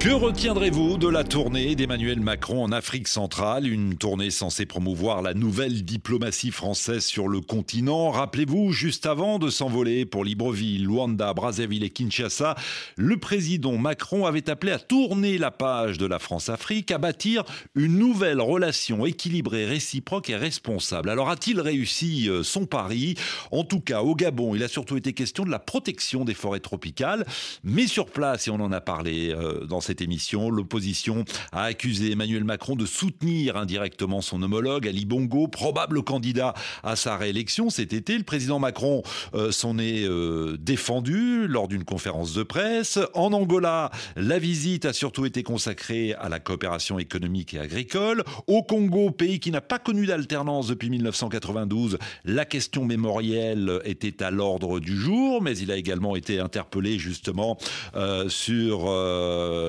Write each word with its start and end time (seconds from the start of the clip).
Que 0.00 0.10
retiendrez-vous 0.10 0.96
de 0.96 1.08
la 1.08 1.24
tournée 1.24 1.74
d'Emmanuel 1.74 2.20
Macron 2.20 2.62
en 2.62 2.70
Afrique 2.70 3.08
centrale? 3.08 3.66
Une 3.66 3.96
tournée 3.96 4.30
censée 4.30 4.64
promouvoir 4.64 5.22
la 5.22 5.34
nouvelle 5.34 5.84
diplomatie 5.84 6.52
française 6.52 7.04
sur 7.04 7.26
le 7.26 7.40
continent. 7.40 8.12
Rappelez-vous, 8.12 8.70
juste 8.70 9.06
avant 9.06 9.40
de 9.40 9.50
s'envoler 9.50 10.06
pour 10.06 10.22
Libreville, 10.22 10.84
Luanda, 10.84 11.34
Brazzaville 11.34 11.82
et 11.82 11.90
Kinshasa, 11.90 12.54
le 12.96 13.16
président 13.16 13.76
Macron 13.76 14.24
avait 14.24 14.48
appelé 14.48 14.70
à 14.70 14.78
tourner 14.78 15.36
la 15.36 15.50
page 15.50 15.98
de 15.98 16.06
la 16.06 16.20
France-Afrique, 16.20 16.92
à 16.92 16.98
bâtir 16.98 17.42
une 17.74 17.98
nouvelle 17.98 18.40
relation 18.40 19.04
équilibrée, 19.04 19.66
réciproque 19.66 20.30
et 20.30 20.36
responsable. 20.36 21.08
Alors 21.08 21.28
a-t-il 21.28 21.60
réussi 21.60 22.30
euh, 22.30 22.44
son 22.44 22.66
pari? 22.66 23.16
En 23.50 23.64
tout 23.64 23.80
cas, 23.80 24.02
au 24.02 24.14
Gabon, 24.14 24.54
il 24.54 24.62
a 24.62 24.68
surtout 24.68 24.96
été 24.96 25.12
question 25.12 25.44
de 25.44 25.50
la 25.50 25.58
protection 25.58 26.24
des 26.24 26.34
forêts 26.34 26.60
tropicales. 26.60 27.26
Mais 27.64 27.88
sur 27.88 28.06
place, 28.06 28.46
et 28.46 28.52
on 28.52 28.60
en 28.60 28.70
a 28.70 28.80
parlé 28.80 29.34
euh, 29.34 29.66
dans 29.66 29.87
cette 29.88 30.02
émission. 30.02 30.50
L'opposition 30.50 31.24
a 31.50 31.62
accusé 31.62 32.12
Emmanuel 32.12 32.44
Macron 32.44 32.76
de 32.76 32.84
soutenir 32.84 33.56
indirectement 33.56 34.20
son 34.20 34.42
homologue 34.42 34.86
Ali 34.86 35.06
Bongo, 35.06 35.48
probable 35.48 36.02
candidat 36.02 36.52
à 36.82 36.94
sa 36.94 37.16
réélection 37.16 37.70
cet 37.70 37.94
été. 37.94 38.18
Le 38.18 38.22
président 38.22 38.58
Macron 38.58 39.02
euh, 39.32 39.50
s'en 39.50 39.78
est 39.78 40.04
euh, 40.04 40.58
défendu 40.60 41.48
lors 41.48 41.68
d'une 41.68 41.84
conférence 41.84 42.34
de 42.34 42.42
presse. 42.42 42.98
En 43.14 43.32
Angola, 43.32 43.90
la 44.14 44.38
visite 44.38 44.84
a 44.84 44.92
surtout 44.92 45.24
été 45.24 45.42
consacrée 45.42 46.12
à 46.12 46.28
la 46.28 46.38
coopération 46.38 46.98
économique 46.98 47.54
et 47.54 47.58
agricole. 47.58 48.24
Au 48.46 48.62
Congo, 48.62 49.10
pays 49.10 49.40
qui 49.40 49.50
n'a 49.50 49.62
pas 49.62 49.78
connu 49.78 50.04
d'alternance 50.04 50.68
depuis 50.68 50.90
1992, 50.90 51.96
la 52.26 52.44
question 52.44 52.84
mémorielle 52.84 53.80
était 53.86 54.22
à 54.22 54.30
l'ordre 54.30 54.80
du 54.80 54.98
jour, 54.98 55.40
mais 55.40 55.56
il 55.56 55.72
a 55.72 55.76
également 55.76 56.14
été 56.14 56.40
interpellé 56.40 56.98
justement 56.98 57.56
euh, 57.96 58.28
sur 58.28 58.84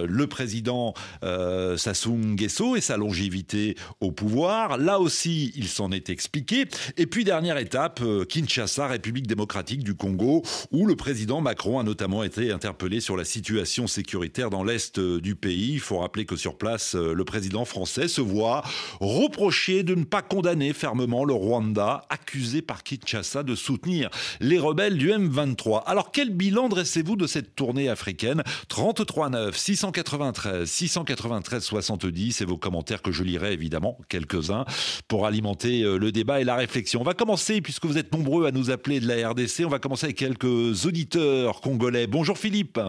le 0.10 0.28
président 0.28 0.94
euh, 1.24 1.78
Sassou 1.78 2.16
Nguesso 2.16 2.76
et 2.76 2.82
sa 2.82 2.98
longévité 2.98 3.76
au 4.02 4.12
pouvoir. 4.12 4.78
Là 4.78 5.00
aussi, 5.00 5.52
il 5.56 5.68
s'en 5.68 5.92
est 5.92 6.10
expliqué. 6.10 6.66
Et 6.98 7.06
puis, 7.06 7.24
dernière 7.24 7.58
étape, 7.58 8.02
euh, 8.02 8.26
Kinshasa, 8.26 8.88
République 8.88 9.28
démocratique 9.28 9.84
du 9.84 9.96
Congo, 9.96 10.44
où 10.72 10.86
le 10.86 10.96
président 10.96 11.42
Macron 11.42 11.80
a 11.80 11.84
notamment 11.84 12.24
été 12.24 12.52
interpellé 12.52 13.00
sur 13.00 13.16
la 13.16 13.26
situation 13.26 13.88
sécuritaire 13.88 14.50
dans 14.50 14.64
l'est 14.64 14.98
euh, 15.00 15.22
du 15.22 15.36
pays. 15.36 15.74
Il 15.74 15.80
faut 15.80 16.00
rappeler 16.00 16.26
que 16.26 16.36
sur 16.36 16.58
place, 16.58 16.96
le 16.96 17.24
président 17.24 17.66
français 17.66 18.08
se 18.08 18.22
voit 18.22 18.64
reprocher 19.00 19.84
de 19.84 19.96
ne 19.96 20.04
pas 20.04 20.22
condamner 20.22 20.74
fermement 20.74 21.24
le 21.24 21.34
Rwanda, 21.34 22.06
accusé 22.10 22.62
par 22.62 22.84
Kinshasa 22.84 23.44
de 23.44 23.56
soutenir 23.56 24.10
les 24.40 24.60
rebelles 24.60 24.98
du 24.98 25.12
M23. 25.12 25.84
Alors, 25.86 26.12
quel 26.12 26.32
bilan 26.32 26.70
dressez-vous 26.70 27.16
de 27.16 27.28
cette 27.28 27.56
tournée 27.56 27.90
africaine? 27.90 28.44
33 28.70 29.30
9 29.30 29.58
640 29.58 29.99
693 30.00 30.66
693 30.66 31.64
70 31.64 32.42
et 32.42 32.46
vos 32.46 32.58
commentaires 32.58 33.02
que 33.02 33.12
je 33.12 33.24
lirai 33.24 33.54
évidemment 33.54 33.98
quelques-uns 34.08 34.66
pour 35.08 35.26
alimenter 35.26 35.84
euh, 35.84 35.98
le 35.98 36.12
débat 36.12 36.40
et 36.40 36.44
la 36.44 36.56
réflexion. 36.56 37.02
On 37.02 37.04
va 37.04 37.14
commencer 37.14 37.62
puisque 37.62 37.86
vous 37.86 37.98
êtes 37.98 38.14
nombreux 38.14 38.46
à 38.46 38.52
nous 38.52 38.72
appeler 38.72 39.00
de 39.00 39.08
la 39.08 39.30
RDC. 39.30 39.64
On 39.66 39.70
va 39.70 39.80
commencer 39.80 40.06
avec 40.06 40.18
quelques 40.18 40.86
auditeurs 40.86 41.62
congolais. 41.62 42.08
Bonjour 42.08 42.38
Philippe. 42.38 42.80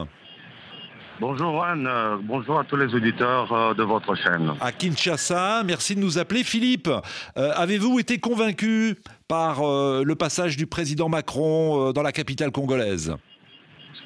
Bonjour 1.20 1.53
Juan, 1.53 1.86
euh, 1.86 2.16
bonjour 2.22 2.61
à 2.61 2.64
tous 2.64 2.77
les 2.77 2.94
auditeurs 2.94 3.53
euh, 3.53 3.75
de 3.75 3.83
votre 3.83 4.14
chaîne. 4.14 4.53
À 4.61 4.72
Kinshasa, 4.72 5.62
merci 5.64 5.94
de 5.94 6.00
nous 6.00 6.19
appeler. 6.19 6.44
Philippe, 6.44 6.88
avez-vous 7.36 7.98
été 7.98 8.19
convaincu 8.19 8.97
par 9.28 9.61
le 9.61 10.14
passage 10.14 10.56
du 10.56 10.66
président 10.66 11.08
Macron 11.08 11.92
dans 11.92 12.03
la 12.03 12.12
capitale 12.12 12.50
congolaise? 12.50 13.15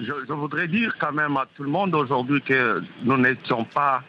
Je, 0.00 0.32
voudrais 0.32 0.68
dire 0.68 0.94
quand 0.98 1.12
même 1.12 1.36
à 1.36 1.46
tout 1.56 1.62
le 1.62 1.70
monde 1.70 1.94
aujourd'hui 1.94 2.40
que 2.42 2.82
nous 3.02 3.16
n'étions 3.16 3.64
pas 3.64 4.02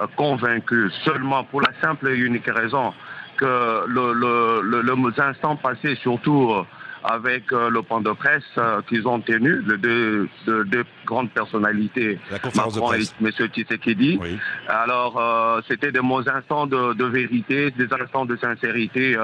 euh, 0.00 0.06
convaincus 0.16 0.92
seulement 1.04 1.44
pour 1.44 1.60
la 1.62 1.72
simple 1.80 2.08
et 2.08 2.16
unique 2.16 2.48
raison 2.48 2.92
que 3.36 3.86
le, 3.86 4.12
le, 4.12 4.82
le, 4.82 5.20
instant 5.20 5.56
passé, 5.56 5.94
surtout 5.96 6.50
euh, 6.50 6.62
avec 7.04 7.50
euh, 7.52 7.70
le 7.70 7.80
point 7.80 8.02
de 8.02 8.12
presse 8.12 8.44
qu'ils 8.86 9.08
ont 9.08 9.20
tenu, 9.20 9.62
les 9.62 9.78
deux, 9.78 10.28
deux, 10.46 10.84
grandes 11.06 11.30
personnalités, 11.30 12.18
Macron 12.30 12.92
et 12.92 13.04
M. 13.22 13.30
Tshisekedi. 13.30 14.18
Oui. 14.20 14.38
Alors, 14.68 15.62
c'était 15.66 15.90
des 15.90 16.00
mots 16.00 16.28
instants 16.28 16.66
de, 16.66 16.92
de, 16.92 17.04
vérité, 17.06 17.70
des 17.70 17.88
instants 17.90 18.26
de 18.26 18.36
sincérité 18.36 19.16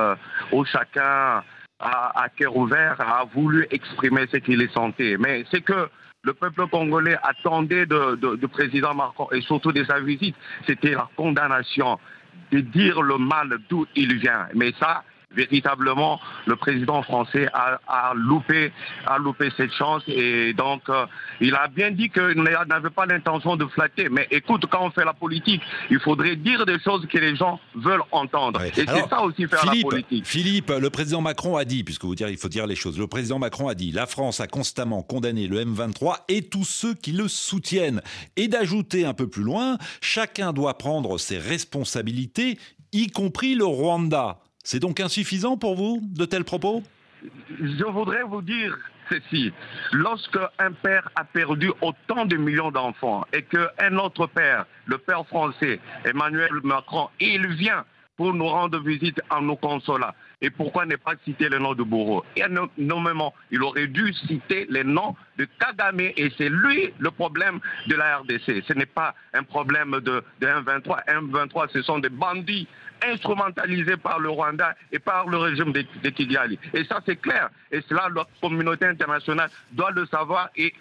où 0.51 0.65
chacun 0.65 1.43
à, 1.79 2.23
à 2.23 2.29
cœur 2.29 2.57
ouvert, 2.57 2.97
a 3.01 3.25
voulu 3.35 3.67
exprimer 3.71 4.27
ce 4.31 4.39
qu'il 4.39 4.63
est 4.63 4.73
sentait. 4.73 5.17
Mais 5.19 5.45
c'est 5.51 5.61
que 5.61 5.89
le 6.27 6.35
peuple 6.35 6.67
congolais 6.67 7.17
attendait 7.23 7.87
du 7.87 8.49
président 8.49 8.95
Macron 8.95 9.29
et 9.33 9.41
surtout 9.43 9.71
de 9.71 9.85
sa 9.85 10.01
visite, 10.01 10.35
c'était 10.67 10.91
la 10.91 11.09
condamnation 11.17 11.99
de 12.51 12.61
dire 12.61 13.01
le 13.01 13.17
mal 13.17 13.59
d'où 13.69 13.87
il 13.95 14.19
vient. 14.19 14.49
Mais 14.55 14.73
ça, 14.81 15.05
véritablement, 15.35 16.21
le 16.47 16.57
président 16.57 17.03
français 17.03 17.49
a, 17.53 18.13
loupé, 18.15 18.73
a 19.07 19.19
loupé 19.19 19.51
cette 19.57 19.73
chance 19.73 20.03
et 20.07 20.53
donc 20.55 20.83
euh, 20.89 21.07
il 21.41 21.55
a 21.55 21.69
bien 21.69 21.91
dit 21.91 22.11
qu'il 22.11 22.43
n'avait 22.69 22.91
pas 22.91 23.07
l'intention 23.07 23.57
de 23.57 23.67
flatter. 23.67 24.09
Mais 24.09 24.27
écoute, 24.31 24.67
quand 24.71 24.87
on 24.87 24.91
fait 24.91 25.05
la 25.05 25.13
politique, 25.13 25.63
il 25.91 26.01
faudrait 26.01 26.37
dire 26.37 26.65
des 26.65 26.79
choses 26.79 27.07
que 27.07 27.19
les 27.19 27.37
gens 27.37 27.61
veulent 27.75 28.05
entendre. 28.13 28.63
Et 28.63 28.71
c'est 28.75 28.87
ça 28.87 29.23
aussi 29.23 29.47
faire 29.47 29.65
la 29.67 29.73
politique. 29.83 30.27
Philippe, 30.27 30.71
le 30.71 30.91
président 30.91 31.21
Macron 31.21 31.57
a 31.57 31.65
dit, 31.65 31.85
puisque 31.85 32.05
vous 32.05 32.15
dire, 32.15 32.29
il 32.29 32.39
faut 32.39 32.49
dire 32.49 32.67
les 32.67 32.77
choses. 32.77 32.99
Le 32.99 33.07
président 33.07 33.39
Macron 33.39 33.69
a 33.69 33.75
dit, 33.75 33.93
la 33.93 34.07
France 34.07 34.41
a 34.41 34.47
constamment 34.47 35.03
condamné 35.03 35.49
le 35.49 35.65
M23 35.65 36.17
et 36.29 36.43
tous 36.43 36.65
ceux 36.65 36.95
qui 36.95 37.13
le 37.13 37.29
soutiennent. 37.29 38.01
Et 38.37 38.49
d'ajouter 38.49 39.05
un 39.05 39.15
peu 39.15 39.29
plus 39.29 39.43
loin, 39.43 39.77
chacun 40.01 40.53
doit 40.53 40.79
prendre 40.79 41.19
ses 41.19 41.39
responsabilités, 41.39 42.59
y 42.93 43.09
compris 43.09 43.55
le 43.55 43.65
Rwanda. 43.65 44.41
C'est 44.67 44.81
donc 44.81 44.99
insuffisant 44.99 45.57
pour 45.57 45.77
vous 45.77 46.01
de 46.03 46.25
tels 46.25 46.43
propos? 46.43 46.83
Je 47.23 47.85
voudrais 47.85 48.25
vous 48.25 48.43
dire 48.43 48.77
ceci. 49.09 49.53
Lorsque 49.93 50.41
un 50.59 50.73
père 50.73 51.09
a 51.15 51.23
perdu 51.23 51.71
autant 51.81 52.25
de 52.25 52.37
millions 52.37 52.73
d'enfants 52.73 53.25
et 53.33 53.43
qu'un 53.43 53.97
autre 53.97 54.27
père, 54.27 54.67
le 54.87 54.99
père 54.99 55.25
français, 55.29 55.79
Emmanuel 56.05 56.51
Macron, 56.65 57.09
il 57.21 57.47
vient 57.47 57.85
pour 58.17 58.35
nous 58.35 58.49
rendre 58.49 58.81
visite 58.81 59.21
en 59.31 59.43
nous 59.43 59.55
consolant. 59.55 60.11
Et 60.43 60.51
pourquoi 60.51 60.85
ne 60.85 60.97
pas 60.97 61.15
citer 61.25 61.49
le 61.49 61.59
nom 61.59 61.75
de 61.75 61.83
Bourreau? 61.83 62.23
Et 62.37 62.43
nommément, 62.77 63.33
il 63.51 63.63
aurait 63.63 63.87
dû 63.87 64.13
citer 64.13 64.67
les 64.69 64.85
noms 64.85 65.17
de 65.39 65.47
Kagame 65.59 66.01
et 66.01 66.31
c'est 66.37 66.51
lui 66.51 66.93
le 66.99 67.11
problème 67.11 67.59
de 67.87 67.95
la 67.95 68.19
RDC. 68.19 68.63
Ce 68.69 68.73
n'est 68.75 68.85
pas 68.87 69.15
un 69.33 69.45
problème 69.45 69.93
de, 69.93 70.23
de 70.41 70.47
M23. 70.47 71.07
M23, 71.07 71.69
ce 71.73 71.81
sont 71.83 72.01
des 72.01 72.11
bandits 72.11 72.69
instrumentalisés 73.05 73.97
par 73.97 74.19
le 74.19 74.31
Rwanda 74.31 74.75
et 74.93 74.99
par 74.99 75.27
le 75.27 75.37
régime 75.37 75.73
de, 75.73 75.85
de 76.03 76.11
Kigali. 76.11 76.59
Et 76.75 76.85
ça, 76.85 77.01
c'est 77.07 77.17
clair. 77.17 77.51
Et 77.71 77.81
cela, 77.89 78.09
la 78.15 78.27
communauté 78.41 78.87
internationale 78.87 79.51
doit 79.73 79.91
le 79.91 80.07
savoir 80.07 80.51
et 80.57 80.73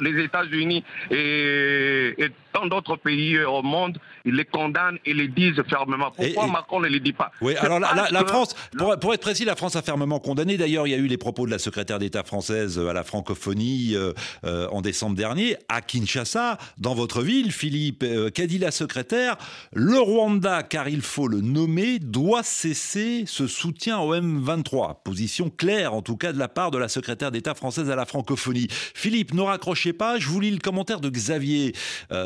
les 0.00 0.24
États-Unis 0.24 0.84
et, 1.10 2.14
et 2.18 2.30
tant 2.52 2.66
d'autres 2.66 2.96
pays 2.96 3.38
au 3.40 3.62
monde, 3.62 3.98
ils 4.24 4.34
les 4.34 4.44
condamnent 4.44 4.98
et 5.04 5.14
les 5.14 5.28
disent 5.28 5.62
fermement. 5.68 6.10
Pourquoi 6.10 6.46
Macron 6.46 6.80
ne 6.80 6.88
les 6.88 7.00
dit 7.00 7.12
pas? 7.12 7.30
Oui, 7.40 7.56
alors 7.56 7.80
la, 7.80 8.24
France, 8.26 8.54
pour, 8.76 8.85
être 8.94 9.20
précis, 9.20 9.44
la 9.44 9.56
France 9.56 9.76
a 9.76 9.82
fermement 9.82 10.18
condamné. 10.18 10.56
D'ailleurs, 10.56 10.86
il 10.86 10.90
y 10.90 10.94
a 10.94 10.98
eu 10.98 11.06
les 11.06 11.16
propos 11.16 11.46
de 11.46 11.50
la 11.50 11.58
secrétaire 11.58 11.98
d'État 11.98 12.22
française 12.22 12.78
à 12.78 12.92
la 12.92 13.04
francophonie 13.04 13.94
euh, 13.94 14.12
euh, 14.44 14.68
en 14.70 14.82
décembre 14.82 15.16
dernier 15.16 15.56
à 15.68 15.80
Kinshasa, 15.80 16.58
dans 16.78 16.94
votre 16.94 17.22
ville, 17.22 17.52
Philippe. 17.52 18.02
Euh, 18.02 18.30
qu'a 18.30 18.46
dit 18.46 18.58
la 18.58 18.70
secrétaire? 18.70 19.36
Le 19.72 19.98
Rwanda, 19.98 20.62
car 20.62 20.88
il 20.88 21.00
faut 21.00 21.28
le 21.28 21.40
nommer, 21.40 21.98
doit 21.98 22.42
cesser 22.42 23.24
ce 23.26 23.46
soutien 23.46 23.98
au 23.98 24.14
M23. 24.14 25.02
Position 25.02 25.50
claire, 25.50 25.94
en 25.94 26.02
tout 26.02 26.16
cas, 26.16 26.32
de 26.32 26.38
la 26.38 26.48
part 26.48 26.70
de 26.70 26.78
la 26.78 26.88
secrétaire 26.88 27.30
d'État 27.30 27.54
française 27.54 27.90
à 27.90 27.96
la 27.96 28.06
francophonie. 28.06 28.68
Philippe, 28.70 29.34
ne 29.34 29.42
raccrochez 29.42 29.92
pas. 29.92 30.18
Je 30.18 30.28
vous 30.28 30.40
lis 30.40 30.50
le 30.50 30.58
commentaire 30.58 31.00
de 31.00 31.08
Xavier 31.08 31.74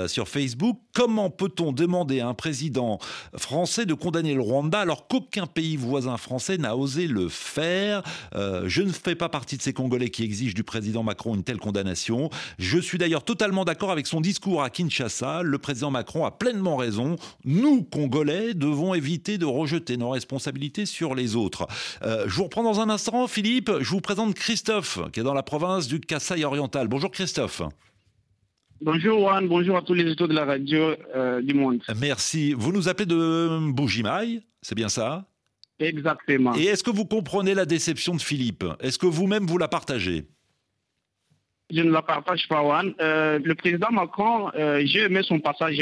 sur 0.07 0.29
Facebook. 0.29 0.79
Comment 0.95 1.31
peut-on 1.31 1.73
demander 1.73 2.21
à 2.21 2.29
un 2.29 2.35
président 2.35 2.99
français 3.37 3.87
de 3.87 3.95
condamner 3.95 4.35
le 4.35 4.41
Rwanda 4.41 4.81
alors 4.81 5.07
qu'aucun 5.07 5.47
pays 5.47 5.77
voisin 5.77 6.17
français 6.17 6.50
n'a 6.59 6.77
osé 6.77 7.07
le 7.07 7.29
faire 7.29 8.03
euh, 8.35 8.65
Je 8.67 8.83
ne 8.83 8.93
fais 8.93 9.15
pas 9.15 9.29
partie 9.29 9.57
de 9.57 9.63
ces 9.63 9.73
Congolais 9.73 10.11
qui 10.11 10.23
exigent 10.25 10.55
du 10.55 10.65
président 10.65 11.03
Macron 11.03 11.35
une 11.35 11.45
telle 11.45 11.59
condamnation. 11.59 12.31
Je 12.59 12.79
suis 12.79 12.99
d'ailleurs 12.99 13.25
totalement 13.25 13.65
d'accord 13.65 13.91
avec 13.91 14.07
son 14.07 14.21
discours 14.21 14.63
à 14.63 14.71
Kinshasa. 14.71 15.43
Le 15.43 15.59
président 15.59 15.91
Macron 15.91 16.25
a 16.25 16.31
pleinement 16.31 16.77
raison. 16.77 17.17
Nous, 17.45 17.83
Congolais, 17.83 18.55
devons 18.55 18.95
éviter 18.95 19.39
de 19.39 19.47
rejeter 19.47 19.97
nos 19.97 20.11
responsabilités 20.11 20.87
sur 20.87 21.15
les 21.15 21.37
autres. 21.37 21.67
Euh, 22.03 22.25
je 22.27 22.35
vous 22.37 22.45
reprends 22.45 22.63
dans 22.63 22.81
un 22.81 22.91
instant, 22.91 23.27
Philippe. 23.27 23.71
Je 23.81 23.91
vous 23.91 24.01
présente 24.01 24.35
Christophe, 24.35 24.99
qui 25.13 25.21
est 25.21 25.25
dans 25.25 25.35
la 25.35 25.43
province 25.43 25.89
du 25.89 26.01
Kassai 26.01 26.45
oriental. 26.45 26.89
Bonjour 26.89 27.11
Christophe. 27.11 27.63
Bonjour 28.83 29.19
Juan, 29.19 29.47
bonjour 29.47 29.77
à 29.77 29.83
tous 29.83 29.93
les 29.93 30.05
auditeurs 30.05 30.29
de 30.29 30.33
la 30.33 30.47
radio 30.47 30.95
euh, 31.15 31.43
du 31.43 31.53
monde. 31.53 31.83
Merci. 32.01 32.55
Vous 32.55 32.73
nous 32.73 32.89
appelez 32.89 33.05
de 33.05 33.71
Bougimaï, 33.71 34.43
c'est 34.63 34.75
bien 34.75 34.89
ça? 34.89 35.30
Exactement. 35.81 36.55
Et 36.55 36.65
est-ce 36.65 36.85
que 36.85 36.91
vous 36.91 37.07
comprenez 37.07 37.55
la 37.55 37.65
déception 37.65 38.15
de 38.15 38.21
Philippe? 38.21 38.65
Est-ce 38.81 38.99
que 38.99 39.07
vous-même 39.07 39.47
vous 39.47 39.59
la 39.59 39.69
partagez? 39.69 40.27
Je 41.71 41.81
ne 41.81 41.91
la 41.91 42.03
partage 42.03 42.47
pas, 42.49 42.63
Juan. 42.63 42.95
Euh, 43.01 43.39
le 43.43 43.55
président 43.55 43.91
Macron, 43.91 44.51
euh, 44.55 44.83
j'ai 44.85 45.01
aimé 45.01 45.23
son 45.23 45.39
passage 45.41 45.77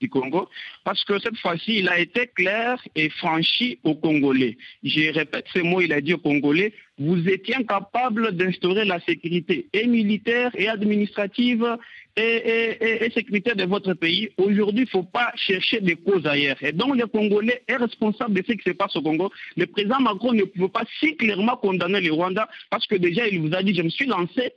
du 0.00 0.08
Congo, 0.08 0.48
parce 0.84 1.04
que 1.04 1.18
cette 1.18 1.36
fois-ci, 1.38 1.80
il 1.80 1.88
a 1.88 1.98
été 1.98 2.28
clair 2.28 2.80
et 2.94 3.10
franchi 3.10 3.80
aux 3.82 3.96
Congolais. 3.96 4.56
Je 4.84 5.12
répète 5.12 5.46
ces 5.52 5.62
mots, 5.62 5.80
il 5.80 5.92
a 5.92 6.00
dit 6.00 6.14
aux 6.14 6.18
Congolais, 6.18 6.72
vous 6.98 7.28
étiez 7.28 7.56
incapable 7.56 8.32
d'instaurer 8.32 8.84
la 8.84 9.00
sécurité 9.00 9.68
et 9.72 9.86
militaire 9.86 10.50
et 10.56 10.68
administrative 10.68 11.76
et, 12.16 13.10
sécuritaire 13.14 13.56
de 13.56 13.64
votre 13.64 13.94
pays. 13.94 14.30
Aujourd'hui, 14.36 14.80
il 14.80 14.86
ne 14.86 14.90
faut 14.90 15.04
pas 15.04 15.32
chercher 15.36 15.80
des 15.80 15.94
causes 15.96 16.26
ailleurs. 16.26 16.56
Et 16.62 16.72
donc, 16.72 16.96
les 16.96 17.08
Congolais 17.08 17.62
est 17.68 17.76
responsable 17.76 18.34
de 18.34 18.42
ce 18.46 18.52
qui 18.52 18.62
se 18.64 18.74
passe 18.74 18.96
au 18.96 19.02
Congo. 19.02 19.30
Le 19.56 19.66
président 19.66 20.00
Macron 20.00 20.32
ne 20.32 20.42
peut 20.42 20.68
pas 20.68 20.84
si 20.98 21.16
clairement 21.16 21.56
condamner 21.56 22.00
le 22.00 22.12
Rwanda 22.12 22.48
parce 22.70 22.86
que 22.86 22.96
déjà, 22.96 23.28
il 23.28 23.40
vous 23.40 23.54
a 23.54 23.62
dit, 23.62 23.74
je 23.74 23.82
me 23.82 23.88
suis 23.88 24.06
lancé 24.06 24.52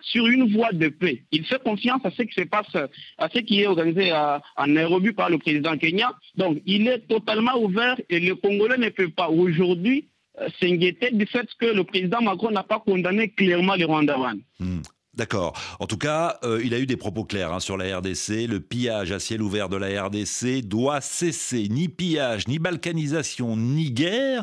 sur 0.00 0.26
une 0.26 0.52
voie 0.54 0.72
de 0.72 0.88
paix. 0.88 1.22
Il 1.30 1.44
fait 1.44 1.62
confiance 1.62 2.00
à 2.04 2.10
ce 2.10 2.22
qui 2.22 2.34
se 2.34 2.46
passe, 2.46 2.74
à 3.18 3.28
ce 3.28 3.38
qui 3.40 3.60
est 3.60 3.66
organisé 3.66 4.10
à, 4.10 4.40
Nairobi 4.66 5.12
par 5.12 5.30
le 5.30 5.38
président 5.38 5.76
Kenya. 5.76 6.12
Donc, 6.36 6.58
il 6.66 6.88
est 6.88 7.06
totalement 7.06 7.56
ouvert 7.58 8.00
et 8.08 8.20
le 8.20 8.34
Congolais 8.34 8.78
ne 8.78 8.88
peut 8.88 9.10
pas 9.10 9.28
aujourd'hui 9.28 10.08
s'inquiéter 10.60 11.10
du 11.12 11.26
fait 11.26 11.48
que 11.58 11.66
le 11.66 11.84
président 11.84 12.20
Macron 12.20 12.50
n'a 12.50 12.62
pas 12.62 12.80
condamné 12.80 13.30
clairement 13.30 13.74
les 13.74 13.84
Rwandais. 13.84 14.14
Hmm. 14.58 14.80
D'accord. 15.16 15.52
En 15.78 15.86
tout 15.86 15.96
cas, 15.96 16.38
euh, 16.42 16.60
il 16.64 16.74
a 16.74 16.80
eu 16.80 16.86
des 16.86 16.96
propos 16.96 17.24
clairs 17.24 17.52
hein, 17.52 17.60
sur 17.60 17.76
la 17.76 17.98
RDC. 17.98 18.48
Le 18.48 18.58
pillage 18.58 19.12
à 19.12 19.20
ciel 19.20 19.42
ouvert 19.42 19.68
de 19.68 19.76
la 19.76 20.02
RDC 20.02 20.62
doit 20.62 21.00
cesser. 21.00 21.68
Ni 21.68 21.88
pillage, 21.88 22.48
ni 22.48 22.58
balkanisation, 22.58 23.56
ni 23.56 23.92
guerre. 23.92 24.42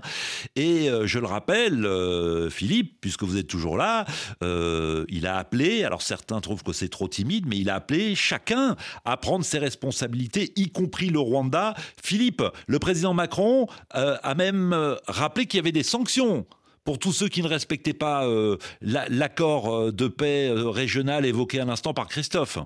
Et 0.56 0.90
euh, 0.90 1.06
je 1.08 1.20
le 1.20 1.26
rappelle, 1.26 1.86
euh, 1.86 2.50
Philippe, 2.50 3.02
puisque 3.02 3.24
vous 3.24 3.36
êtes 3.36 3.48
toujours 3.48 3.76
là, 3.78 4.06
il 4.42 5.28
a 5.28 5.38
appelé, 5.38 5.84
alors 5.84 6.02
certains 6.02 6.40
trouvent 6.40 6.64
que 6.64 6.74
c'est 6.74 6.90
trop 6.90 7.08
timide, 7.08 7.46
mais 7.48 7.58
il 7.58 7.70
a 7.70 7.76
appelé 7.76 8.16
chacun 8.16 8.76
à 9.06 9.18
prendre 9.18 9.44
ses 9.44 9.60
responsabilités, 9.60 10.54
y 10.56 10.70
compris 10.70 11.10
le 11.10 11.20
Rwanda. 11.20 11.74
Philippe, 12.02 12.44
le 12.68 12.80
président 12.80 13.14
Macron 13.14 13.68
a 13.92 14.36
même 14.36 14.98
rappelé 15.08 15.46
qu'il 15.46 15.58
y 15.58 15.62
avait 15.62 15.72
des 15.72 15.84
sanctions 15.84 16.46
pour 16.84 17.00
tous 17.00 17.12
ceux 17.12 17.28
qui 17.28 17.44
ne 17.44 17.48
respectaient 17.48 17.94
pas 17.94 18.26
euh, 18.26 18.58
l'accord 18.82 19.74
euh, 19.74 19.92
de 19.92 20.08
paix 20.08 20.50
euh, 20.50 20.70
régional 20.70 21.26
évoqué 21.26 21.60
à 21.60 21.66
l'instant 21.66 21.94
par 21.94 22.08
Christophe. 22.08 22.58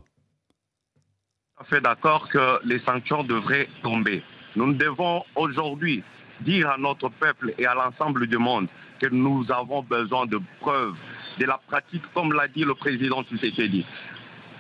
Je 1.60 1.66
suis 1.66 1.76
fait 1.76 1.82
d'accord 1.82 2.30
que 2.30 2.60
les 2.66 2.80
sanctions 2.80 3.24
devraient 3.24 3.68
tomber. 3.82 4.24
Nous 4.56 4.74
devons 4.74 5.24
aujourd'hui 5.36 6.04
dire 6.42 6.70
à 6.70 6.78
notre 6.78 7.10
peuple 7.10 7.54
et 7.58 7.66
à 7.66 7.74
l'ensemble 7.74 8.28
du 8.28 8.38
monde 8.38 8.68
que 9.00 9.08
nous 9.08 9.46
avons 9.50 9.82
besoin 9.84 10.26
de 10.26 10.40
preuves 10.60 10.96
de 11.40 11.46
la 11.46 11.60
pratique, 11.68 12.04
comme 12.14 12.34
l'a 12.34 12.48
dit 12.48 12.64
le 12.64 12.76
président 12.76 13.24
Tshisekedi. 13.24 13.86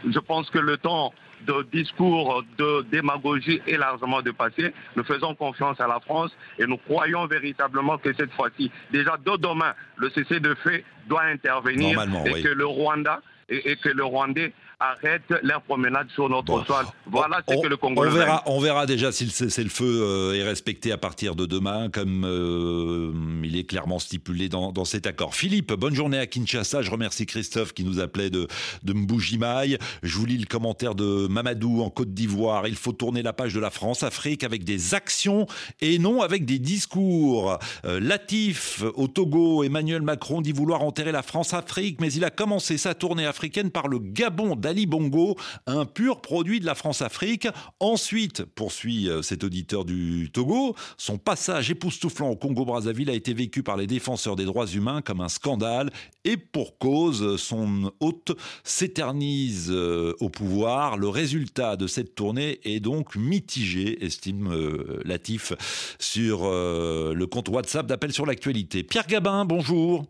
Je 0.05 0.19
pense 0.19 0.49
que 0.49 0.59
le 0.59 0.77
temps 0.77 1.13
de 1.45 1.65
discours 1.71 2.43
de 2.57 2.85
démagogie 2.91 3.61
est 3.67 3.77
largement 3.77 4.21
dépassé. 4.21 4.73
Nous 4.95 5.03
faisons 5.03 5.35
confiance 5.35 5.79
à 5.79 5.87
la 5.87 5.99
France 5.99 6.31
et 6.59 6.65
nous 6.65 6.77
croyons 6.77 7.25
véritablement 7.27 7.97
que 7.97 8.13
cette 8.13 8.31
fois-ci, 8.33 8.71
déjà 8.91 9.17
de 9.17 9.37
demain, 9.37 9.73
le 9.97 10.09
cessez-le-feu 10.09 10.83
doit 11.07 11.23
intervenir 11.23 12.01
et 12.25 12.41
que 12.41 12.49
le 12.49 12.65
Rwanda 12.65 13.21
et, 13.49 13.75
que 13.75 13.89
le 13.89 14.03
Rwandais 14.03 14.53
arrêtent 14.79 15.33
leur 15.41 15.61
promenade 15.61 16.09
sur 16.13 16.29
notre 16.29 16.65
sol. 16.65 16.85
Voilà 17.05 17.41
ce 17.47 17.61
que 17.61 17.67
le 17.67 17.77
Congo 17.77 18.03
on 18.05 18.09
verra, 18.09 18.43
on 18.45 18.59
verra 18.59 18.85
déjà 18.85 19.11
si 19.11 19.23
le 19.23 19.29
cessez-le-feu 19.29 19.85
euh, 19.85 20.33
est 20.33 20.43
respecté 20.43 20.91
à 20.91 20.97
partir 20.97 21.35
de 21.35 21.45
demain, 21.45 21.89
comme 21.89 22.25
euh, 22.25 23.11
il 23.43 23.55
est 23.55 23.63
clairement 23.63 23.99
stipulé 23.99 24.49
dans, 24.49 24.85
cet 24.85 25.07
accord. 25.07 25.33
Philippe, 25.33 25.73
bonne 25.73 25.95
journée 25.95 26.19
à 26.19 26.27
Kinshasa. 26.27 26.81
Je 26.81 26.91
remercie 26.91 27.25
Christophe 27.25 27.73
qui 27.73 27.83
nous 27.83 27.99
appelait 27.99 28.29
de, 28.29 28.47
de 28.83 28.93
Mboujimaï. 28.93 29.77
Je 30.03 30.17
vous 30.17 30.25
lis 30.25 30.37
le 30.37 30.45
commentaire 30.45 30.93
de 30.93 31.27
Mamadou 31.27 31.81
en 31.81 31.89
Côte 31.89 32.13
d'Ivoire. 32.13 32.67
Il 32.67 32.75
faut 32.75 32.91
tourner 32.91 33.23
la 33.23 33.33
page 33.33 33.53
de 33.53 33.59
la 33.59 33.69
France-Afrique 33.69 34.43
avec 34.43 34.63
des 34.63 34.93
actions 34.93 35.47
et 35.81 35.99
non 35.99 36.21
avec 36.21 36.45
des 36.45 36.59
discours. 36.59 37.59
Euh, 37.85 37.99
Latif, 37.99 38.83
au 38.95 39.07
Togo, 39.07 39.63
Emmanuel 39.63 40.01
Macron 40.01 40.41
dit 40.41 40.51
vouloir 40.51 40.83
la 41.03 41.21
France-Afrique, 41.21 41.99
mais 41.99 42.11
il 42.13 42.23
a 42.23 42.29
commencé 42.29 42.77
sa 42.77 42.93
tournée 42.93 43.25
africaine 43.25 43.71
par 43.71 43.87
le 43.87 43.99
Gabon 43.99 44.55
d'Ali 44.55 44.85
Bongo, 44.85 45.35
un 45.67 45.85
pur 45.85 46.21
produit 46.21 46.59
de 46.59 46.65
la 46.65 46.75
France-Afrique. 46.75 47.47
Ensuite, 47.79 48.43
poursuit 48.43 49.09
euh, 49.09 49.21
cet 49.21 49.43
auditeur 49.43 49.85
du 49.85 50.29
Togo, 50.31 50.75
son 50.97 51.17
passage 51.17 51.69
époustouflant 51.69 52.29
au 52.29 52.35
Congo-Brazzaville 52.35 53.09
a 53.09 53.13
été 53.13 53.33
vécu 53.33 53.63
par 53.63 53.77
les 53.77 53.87
défenseurs 53.87 54.35
des 54.35 54.45
droits 54.45 54.67
humains 54.67 55.01
comme 55.01 55.21
un 55.21 55.29
scandale 55.29 55.91
et 56.23 56.37
pour 56.37 56.77
cause, 56.77 57.37
son 57.37 57.91
hôte 57.99 58.31
s'éternise 58.63 59.69
euh, 59.69 60.13
au 60.19 60.29
pouvoir. 60.29 60.97
Le 60.97 61.09
résultat 61.09 61.75
de 61.75 61.87
cette 61.87 62.15
tournée 62.15 62.59
est 62.63 62.79
donc 62.79 63.15
mitigé, 63.15 64.03
estime 64.03 64.51
euh, 64.51 65.01
Latif 65.03 65.53
sur 65.99 66.45
le 66.45 67.25
compte 67.25 67.49
WhatsApp 67.49 67.85
d'appel 67.85 68.13
sur 68.13 68.25
l'actualité. 68.25 68.83
Pierre 68.83 69.07
Gabin, 69.07 69.45
bonjour. 69.45 70.05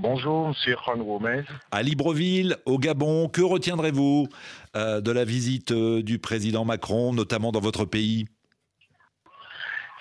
Bonjour, 0.00 0.50
Monsieur 0.50 0.76
Juan 0.76 1.02
Gomez. 1.02 1.42
À 1.72 1.82
Libreville, 1.82 2.56
au 2.66 2.78
Gabon, 2.78 3.28
que 3.28 3.42
retiendrez-vous 3.42 4.28
euh, 4.76 5.00
de 5.00 5.10
la 5.10 5.24
visite 5.24 5.72
euh, 5.72 6.04
du 6.04 6.20
président 6.20 6.64
Macron, 6.64 7.12
notamment 7.12 7.50
dans 7.50 7.58
votre 7.58 7.84
pays? 7.84 8.28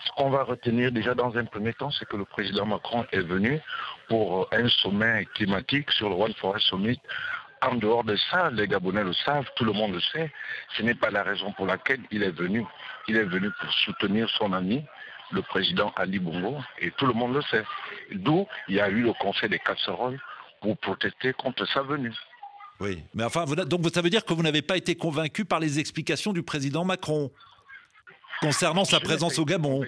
Ce 0.05 0.11
qu'on 0.15 0.29
va 0.29 0.43
retenir 0.43 0.91
déjà 0.91 1.15
dans 1.15 1.35
un 1.35 1.45
premier 1.45 1.73
temps, 1.73 1.89
c'est 1.89 2.07
que 2.07 2.15
le 2.15 2.25
président 2.25 2.67
Macron 2.67 3.05
est 3.11 3.21
venu 3.21 3.59
pour 4.07 4.47
un 4.51 4.69
sommet 4.69 5.25
climatique 5.33 5.89
sur 5.89 6.09
le 6.09 6.15
One 6.15 6.33
Forest 6.35 6.67
Summit. 6.67 6.99
En 7.63 7.73
dehors 7.73 8.03
de 8.03 8.15
ça, 8.29 8.51
les 8.51 8.67
Gabonais 8.67 9.03
le 9.03 9.13
savent, 9.13 9.49
tout 9.55 9.65
le 9.65 9.73
monde 9.73 9.93
le 9.93 10.01
sait. 10.13 10.31
Ce 10.77 10.83
n'est 10.83 10.93
pas 10.93 11.09
la 11.09 11.23
raison 11.23 11.53
pour 11.53 11.65
laquelle 11.65 12.01
il 12.11 12.21
est 12.21 12.37
venu. 12.37 12.63
Il 13.07 13.17
est 13.17 13.25
venu 13.25 13.49
pour 13.59 13.73
soutenir 13.73 14.29
son 14.37 14.53
ami, 14.53 14.85
le 15.31 15.41
président 15.41 15.91
Ali 15.95 16.19
Bongo, 16.19 16.57
et 16.79 16.91
tout 16.91 17.05
le 17.05 17.13
monde 17.13 17.35
le 17.35 17.41
sait. 17.43 17.63
D'où 18.11 18.47
il 18.67 18.75
y 18.75 18.79
a 18.79 18.89
eu 18.89 19.01
le 19.01 19.13
conseil 19.13 19.49
des 19.49 19.59
casseroles 19.59 20.19
pour 20.61 20.77
protester 20.77 21.33
contre 21.33 21.65
sa 21.67 21.81
venue. 21.81 22.13
Oui, 22.79 23.03
mais 23.13 23.23
enfin, 23.23 23.45
donc 23.45 23.89
ça 23.93 24.01
veut 24.01 24.09
dire 24.09 24.23
que 24.23 24.33
vous 24.33 24.43
n'avez 24.43 24.61
pas 24.61 24.77
été 24.77 24.95
convaincu 24.95 25.45
par 25.45 25.59
les 25.59 25.79
explications 25.79 26.31
du 26.31 26.43
président 26.43 26.85
Macron 26.85 27.31
concernant 28.39 28.85
sa 28.85 28.99
présence 28.99 29.39
au 29.39 29.45
Gabon. 29.45 29.83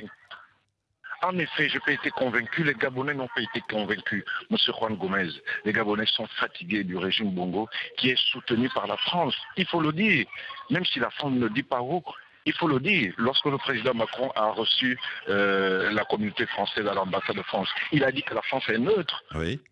En 1.21 1.37
effet, 1.37 1.67
je 1.67 1.73
n'ai 1.73 1.79
pas 1.81 1.91
été 1.91 2.09
convaincu, 2.11 2.63
les 2.63 2.73
Gabonais 2.73 3.13
n'ont 3.13 3.27
pas 3.27 3.41
été 3.41 3.61
convaincus. 3.69 4.23
Monsieur 4.49 4.71
Juan 4.73 4.95
Gomez, 4.95 5.27
les 5.65 5.73
Gabonais 5.73 6.05
sont 6.05 6.27
fatigués 6.39 6.85
du 6.85 6.95
régime 6.97 7.31
Bongo 7.31 7.67
qui 7.97 8.09
est 8.09 8.19
soutenu 8.31 8.69
par 8.69 8.87
la 8.87 8.95
France. 8.97 9.35
Il 9.57 9.67
faut 9.67 9.81
le 9.81 9.91
dire, 9.91 10.25
même 10.69 10.85
si 10.85 10.99
la 10.99 11.09
France 11.11 11.33
ne 11.33 11.49
dit 11.49 11.63
pas 11.63 11.81
où, 11.81 12.01
il 12.49 12.55
faut 12.55 12.67
le 12.67 12.79
dire, 12.79 13.13
lorsque 13.17 13.45
le 13.45 13.59
président 13.59 13.93
Macron 13.93 14.31
a 14.35 14.47
reçu 14.51 14.99
euh, 15.29 15.91
la 15.91 16.03
communauté 16.03 16.47
française 16.47 16.87
à 16.87 16.95
l'ambassade 16.95 17.35
de 17.35 17.43
France, 17.43 17.67
il 17.91 18.03
a 18.03 18.11
dit 18.11 18.23
que 18.23 18.33
la 18.33 18.41
France 18.41 18.63
est 18.69 18.79
neutre. 18.79 19.23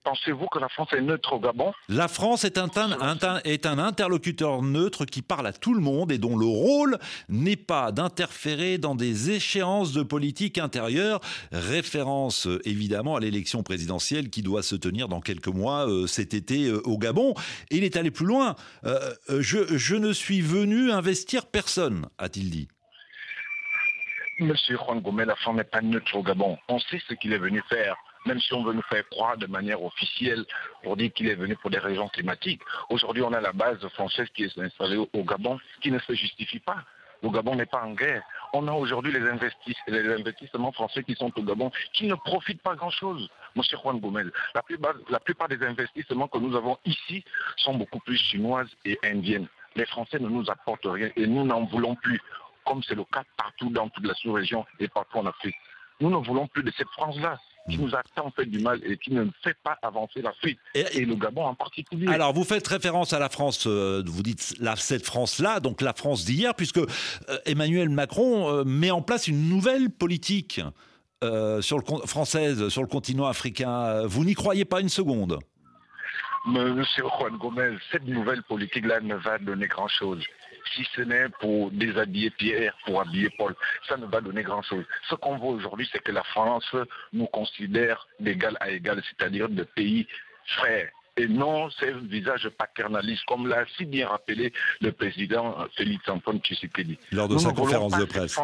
Pensez-vous 0.03 0.45
que 0.47 0.59
la 0.59 0.69
France 0.69 0.89
est 0.93 1.01
neutre 1.01 1.33
au 1.33 1.39
Gabon? 1.39 1.73
La 1.89 2.07
France 2.07 2.43
est 2.43 2.59
un, 2.59 2.69
est 3.43 3.65
un 3.65 3.79
interlocuteur 3.79 4.61
neutre 4.61 5.05
qui 5.05 5.23
parle 5.23 5.47
à 5.47 5.53
tout 5.53 5.73
le 5.73 5.81
monde 5.81 6.11
et 6.11 6.19
dont 6.19 6.37
le 6.37 6.45
rôle 6.45 6.99
n'est 7.29 7.55
pas 7.55 7.91
d'interférer 7.91 8.77
dans 8.77 8.93
des 8.93 9.31
échéances 9.31 9.91
de 9.91 10.03
politique 10.03 10.59
intérieure. 10.59 11.19
Référence 11.51 12.47
évidemment 12.63 13.15
à 13.15 13.19
l'élection 13.19 13.63
présidentielle 13.63 14.29
qui 14.29 14.43
doit 14.43 14.61
se 14.61 14.75
tenir 14.75 15.07
dans 15.07 15.21
quelques 15.21 15.47
mois 15.47 15.89
euh, 15.89 16.05
cet 16.05 16.35
été 16.35 16.67
euh, 16.67 16.79
au 16.85 16.99
Gabon. 16.99 17.33
Et 17.71 17.77
il 17.77 17.83
est 17.83 17.97
allé 17.97 18.11
plus 18.11 18.27
loin. 18.27 18.55
je, 19.29 19.77
je 19.77 19.95
ne 19.95 20.13
suis 20.13 20.41
venu 20.41 20.91
investir 20.91 21.47
personne, 21.47 22.05
a-t-il 22.19 22.51
dit. 22.51 22.66
Monsieur 24.39 24.77
Juan 24.77 25.01
Gomez, 25.01 25.25
la 25.25 25.35
France 25.35 25.55
n'est 25.55 25.63
pas 25.63 25.81
neutre 25.81 26.15
au 26.15 26.21
Gabon. 26.21 26.57
On 26.67 26.79
sait 26.79 27.01
ce 27.07 27.15
qu'il 27.15 27.33
est 27.33 27.39
venu 27.39 27.61
faire 27.69 27.95
même 28.27 28.39
si 28.41 28.53
on 28.53 28.63
veut 28.63 28.73
nous 28.73 28.83
faire 28.83 29.07
croire 29.09 29.37
de 29.37 29.47
manière 29.47 29.81
officielle 29.81 30.45
pour 30.83 30.97
dire 30.97 31.11
qu'il 31.13 31.29
est 31.29 31.35
venu 31.35 31.55
pour 31.55 31.69
des 31.69 31.79
raisons 31.79 32.09
climatiques. 32.09 32.61
Aujourd'hui, 32.89 33.23
on 33.23 33.31
a 33.31 33.39
la 33.39 33.53
base 33.53 33.79
française 33.89 34.27
qui 34.35 34.43
est 34.43 34.57
installée 34.57 34.97
au 34.97 35.23
Gabon, 35.23 35.57
qui 35.81 35.91
ne 35.91 35.99
se 35.99 36.13
justifie 36.13 36.59
pas. 36.59 36.83
Le 37.23 37.29
Gabon 37.29 37.55
n'est 37.55 37.65
pas 37.65 37.81
en 37.83 37.93
guerre. 37.93 38.21
On 38.53 38.67
a 38.67 38.73
aujourd'hui 38.73 39.11
les, 39.11 39.27
investissements 40.11 40.71
français 40.71 41.03
qui 41.03 41.15
sont 41.15 41.31
au 41.35 41.41
Gabon, 41.41 41.71
qui 41.93 42.07
ne 42.07 42.15
profitent 42.15 42.61
pas 42.61 42.75
grand-chose. 42.75 43.29
Monsieur 43.55 43.77
Juan 43.77 43.99
plupart, 44.65 44.93
la 45.09 45.19
plupart 45.19 45.47
des 45.47 45.63
investissements 45.63 46.27
que 46.27 46.37
nous 46.37 46.55
avons 46.55 46.77
ici 46.85 47.23
sont 47.55 47.75
beaucoup 47.75 47.99
plus 47.99 48.17
chinoises 48.17 48.69
et 48.85 48.99
indiennes. 49.03 49.47
Les 49.75 49.85
Français 49.85 50.19
ne 50.19 50.27
nous 50.27 50.49
apportent 50.49 50.85
rien 50.85 51.09
et 51.15 51.27
nous 51.27 51.45
n'en 51.45 51.63
voulons 51.65 51.95
plus 51.95 52.19
comme 52.67 52.83
c'est 52.83 52.95
le 52.95 53.05
cas 53.05 53.23
partout 53.37 53.69
dans 53.69 53.89
toute 53.89 54.05
la 54.05 54.13
sous-région 54.15 54.65
et 54.79 54.87
partout 54.87 55.17
en 55.19 55.25
Afrique. 55.25 55.55
Nous 55.99 56.09
ne 56.09 56.17
voulons 56.17 56.47
plus 56.47 56.63
de 56.63 56.71
cette 56.77 56.89
France-là 56.89 57.39
qui 57.69 57.77
nous 57.79 57.93
a 57.95 58.01
tant 58.15 58.31
fait 58.31 58.45
du 58.45 58.59
mal 58.59 58.79
et 58.85 58.97
qui 58.97 59.11
ne 59.11 59.25
fait 59.43 59.55
pas 59.63 59.77
avancer 59.81 60.21
l'Afrique, 60.21 60.59
et, 60.73 60.85
et, 60.93 61.05
le 61.05 61.15
Gabon 61.15 61.43
en 61.43 61.55
particulier. 61.55 62.07
Alors, 62.07 62.33
vous 62.33 62.45
faites 62.45 62.65
référence 62.65 63.11
à 63.11 63.19
la 63.19 63.29
France, 63.29 63.65
euh, 63.67 64.01
vous 64.05 64.23
dites 64.23 64.55
la, 64.59 64.75
cette 64.75 65.05
France-là, 65.05 65.59
donc 65.59 65.81
la 65.81 65.93
France 65.93 66.23
d'hier, 66.23 66.55
puisque 66.55 66.77
euh, 66.77 66.87
Emmanuel 67.45 67.89
Macron 67.89 68.49
euh, 68.49 68.63
met 68.63 68.91
en 68.91 69.01
place 69.01 69.27
une 69.27 69.49
nouvelle 69.49 69.89
politique 69.89 70.61
sur 71.61 71.79
le, 71.79 71.83
française 72.05 72.69
sur 72.69 72.83
le 72.83 72.87
continent 72.87 73.25
africain. 73.25 74.05
Vous 74.05 74.23
n'y 74.23 74.35
croyez 74.35 74.65
pas 74.65 74.81
une 74.81 74.89
seconde? 74.89 75.39
Monsieur 76.47 77.03
Juan 77.03 77.37
Gomez, 77.37 77.77
cette 77.91 78.05
nouvelle 78.05 78.41
politique-là 78.43 79.01
ne 79.01 79.15
va 79.15 79.37
donner 79.37 79.67
grand-chose 79.67 80.23
si 80.75 80.87
ce 80.95 81.01
n'est 81.01 81.29
pour 81.39 81.71
déshabiller 81.71 82.29
Pierre, 82.29 82.73
pour 82.85 83.01
habiller 83.01 83.29
Paul. 83.37 83.55
Ça 83.87 83.97
ne 83.97 84.05
va 84.05 84.21
donner 84.21 84.43
grand-chose. 84.43 84.83
Ce 85.09 85.15
qu'on 85.15 85.37
voit 85.37 85.51
aujourd'hui, 85.51 85.89
c'est 85.91 86.01
que 86.01 86.11
la 86.11 86.23
France 86.23 86.69
nous 87.13 87.27
considère 87.27 88.07
d'égal 88.19 88.57
à 88.59 88.69
égal, 88.69 89.01
c'est-à-dire 89.09 89.49
de 89.49 89.63
pays 89.63 90.07
frères. 90.57 90.89
Et 91.17 91.27
non 91.27 91.69
c'est 91.71 91.91
un 91.93 91.97
visage 91.97 92.47
paternaliste, 92.49 93.23
comme 93.27 93.47
l'a 93.47 93.65
si 93.75 93.85
bien 93.85 94.07
rappelé 94.07 94.53
le 94.81 94.91
président 94.91 95.57
Félix 95.75 96.07
Antoine 96.07 96.39
Tshisekedi. 96.39 96.99
Lors 97.11 97.27
de 97.27 97.37
sa 97.37 97.51
conférence 97.51 97.97
de 97.97 98.05
presse. 98.05 98.39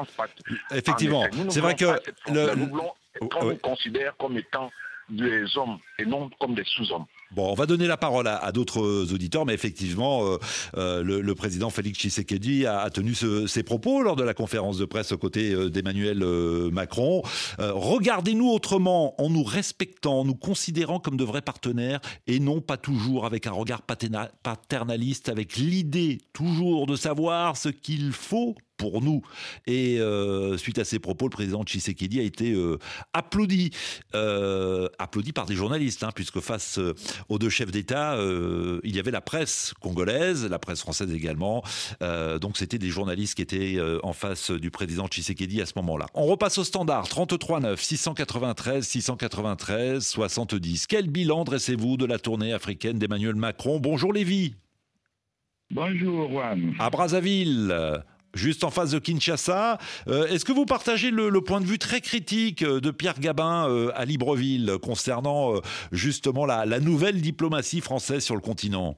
Effectivement, 0.72 1.26
c'est 1.50 1.62
vrai 1.62 1.76
que... 1.76 1.86
Le... 2.32 2.56
Nous 2.56 2.68
voulons 2.68 2.92
qu'on 3.30 3.46
nous 3.46 3.58
considère 3.58 4.18
comme 4.18 4.38
étant 4.38 4.72
des 5.10 5.58
hommes 5.58 5.78
et 6.00 6.06
non 6.06 6.30
comme 6.40 6.56
des 6.56 6.64
sous-hommes. 6.66 7.06
Bon, 7.32 7.52
on 7.52 7.56
va 7.56 7.66
donner 7.66 7.88
la 7.88 7.98
parole 7.98 8.28
à, 8.28 8.52
d'autres 8.52 9.12
auditeurs, 9.12 9.46
mais 9.46 9.56
effectivement, 9.56 10.24
euh, 10.26 10.38
euh, 10.78 11.04
le, 11.04 11.36
président 11.36 11.72
Félix 11.72 11.98
Tshisekedi 11.98 12.68
a, 12.68 12.90
tenu 12.92 13.16
ses 13.16 13.64
propos 13.64 14.04
lors 14.04 14.16
de 14.16 14.24
la 14.24 14.36
conférence 14.36 14.78
de 14.78 14.86
presse 14.86 15.12
aux 15.12 15.18
côtés 15.18 15.52
euh, 15.52 15.70
d'Emmanuel 15.70 16.24
Macron. 16.72 17.24
Regardez-nous 17.58 18.50
autrement, 18.50 19.20
en 19.22 19.30
nous 19.30 19.44
respectant, 19.44 20.20
en 20.20 20.26
nous 20.26 20.36
considérant 20.36 21.00
comme 21.00 21.18
de 21.18 21.24
vrais 21.24 21.42
partenaires, 21.42 22.00
et 22.28 22.40
non 22.40 22.62
pas 22.62 22.78
toujours 22.78 23.26
avec 23.26 23.48
un 23.48 23.52
regard 23.52 23.82
paternaliste, 23.82 25.30
avec 25.30 25.58
l'idée 25.58 26.20
toujours 26.34 26.86
de 26.86 26.96
savoir 26.96 27.58
ce 27.58 27.70
qu'il 27.70 28.12
faut 28.12 28.56
pour 28.84 29.02
nous. 29.02 29.22
Et 29.66 29.98
euh, 30.00 30.58
suite 30.58 30.78
à 30.78 30.84
ces 30.84 31.00
propos, 31.00 31.28
le 31.28 31.32
président 31.32 31.64
Tshisekedi 31.64 32.20
a 32.20 32.24
été 32.24 32.52
euh, 32.52 32.80
applaudi, 33.14 33.72
euh, 34.14 34.90
applaudi 35.00 35.32
par 35.32 35.46
des 35.46 35.56
journalistes, 35.56 36.04
hein, 36.04 36.10
puisque 36.14 36.42
face 36.42 36.82
aux 37.30 37.40
deux 37.40 37.50
chefs 37.50 37.72
d'État, 37.72 38.18
il 38.84 38.94
y 38.94 39.00
avait 39.00 39.12
la 39.12 39.22
presse 39.22 39.74
congolaise, 39.80 40.46
la 40.50 40.60
presse 40.60 40.82
française 40.82 41.14
également. 41.14 41.64
donc 42.42 42.58
c'était 42.58 42.78
des 42.78 42.90
journalistes 42.90 43.36
qui 43.36 43.42
étaient 43.42 43.78
en 44.04 44.12
face 44.12 44.52
du 44.52 44.70
président 44.70 45.08
Tshisekedi 45.08 45.62
à 45.62 45.66
ce 45.66 45.74
moment-là. 45.78 46.08
On 46.14 46.26
repasse 46.26 46.58
au 46.58 46.66
standard 46.66 47.08
33 47.08 47.62
9 47.62 47.82
693 47.82 48.86
693 48.86 50.06
70. 50.06 50.88
Quel 50.88 51.10
bilan 51.10 51.46
dressez-vous 51.46 51.96
de 51.96 52.06
la 52.06 52.20
tournée 52.20 52.52
africaine 52.52 53.00
d'Emmanuel 53.00 53.36
Macron? 53.36 53.80
Bonjour 53.80 54.12
Lévy. 54.12 54.56
Bonjour 55.72 56.30
Juan. 56.30 56.74
À 56.80 56.90
Brazzaville 56.90 58.04
juste 58.34 58.64
en 58.64 58.70
face 58.70 58.92
de 58.92 59.00
Kinshasa. 59.00 59.78
Euh, 60.08 60.28
est-ce 60.28 60.46
que 60.46 60.52
vous 60.52 60.66
partagez 60.66 61.12
le, 61.12 61.32
point 61.42 61.62
de 61.62 61.66
vue 61.66 61.80
très 61.80 62.02
critique 62.02 62.64
euh, 62.64 62.80
de 62.80 62.92
Pierre 62.92 63.20
Gabin 63.20 63.68
euh, 63.70 63.92
à 63.96 64.06
Libreville 64.06 64.74
concernant 64.82 65.54
justement 65.92 66.46
la, 66.46 66.80
nouvelle 66.80 67.22
diplomatie 67.22 67.82
française 67.82 68.24
sur 68.24 68.36
le 68.36 68.42
continent? 68.42 68.98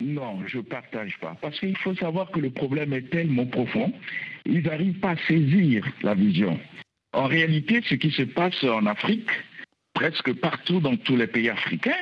Non, 0.00 0.40
je 0.46 0.58
ne 0.58 0.62
partage 0.62 1.16
pas. 1.20 1.36
Parce 1.40 1.58
qu'il 1.58 1.76
faut 1.78 1.94
savoir 1.94 2.30
que 2.30 2.40
le 2.40 2.50
problème 2.50 2.92
est 2.92 3.10
tellement 3.10 3.46
profond, 3.46 3.92
ils 4.44 4.62
n'arrivent 4.62 4.98
pas 4.98 5.10
à 5.10 5.16
saisir 5.28 5.86
la 6.02 6.14
vision. 6.14 6.58
En 7.12 7.26
réalité, 7.26 7.80
ce 7.88 7.94
qui 7.94 8.10
se 8.10 8.22
passe 8.22 8.62
en 8.64 8.86
Afrique, 8.86 9.30
presque 9.94 10.32
partout 10.34 10.80
dans 10.80 10.96
tous 10.96 11.16
les 11.16 11.28
pays 11.28 11.48
africains, 11.48 11.92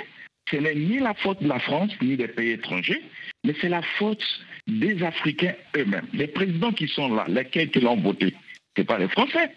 ce 0.53 0.59
n'est 0.59 0.75
ni 0.75 0.99
la 0.99 1.15
faute 1.15 1.43
de 1.43 1.49
la 1.49 1.59
France 1.59 1.91
ni 2.03 2.17
des 2.17 2.29
pays 2.29 2.51
étrangers, 2.51 3.03
mais 3.45 3.55
c'est 3.61 3.69
la 3.69 3.83
faute 3.99 4.25
des 4.67 5.03
Africains 5.03 5.55
eux-mêmes. 5.77 6.07
Les 6.13 6.27
présidents 6.27 6.73
qui 6.73 6.87
sont 6.89 7.15
là, 7.15 7.25
lesquels 7.29 7.71
qui 7.71 7.81
l'ont 7.81 7.97
voté, 7.97 8.35
ce 8.77 8.83
pas 8.83 8.99
les 8.99 9.09
Français. 9.09 9.51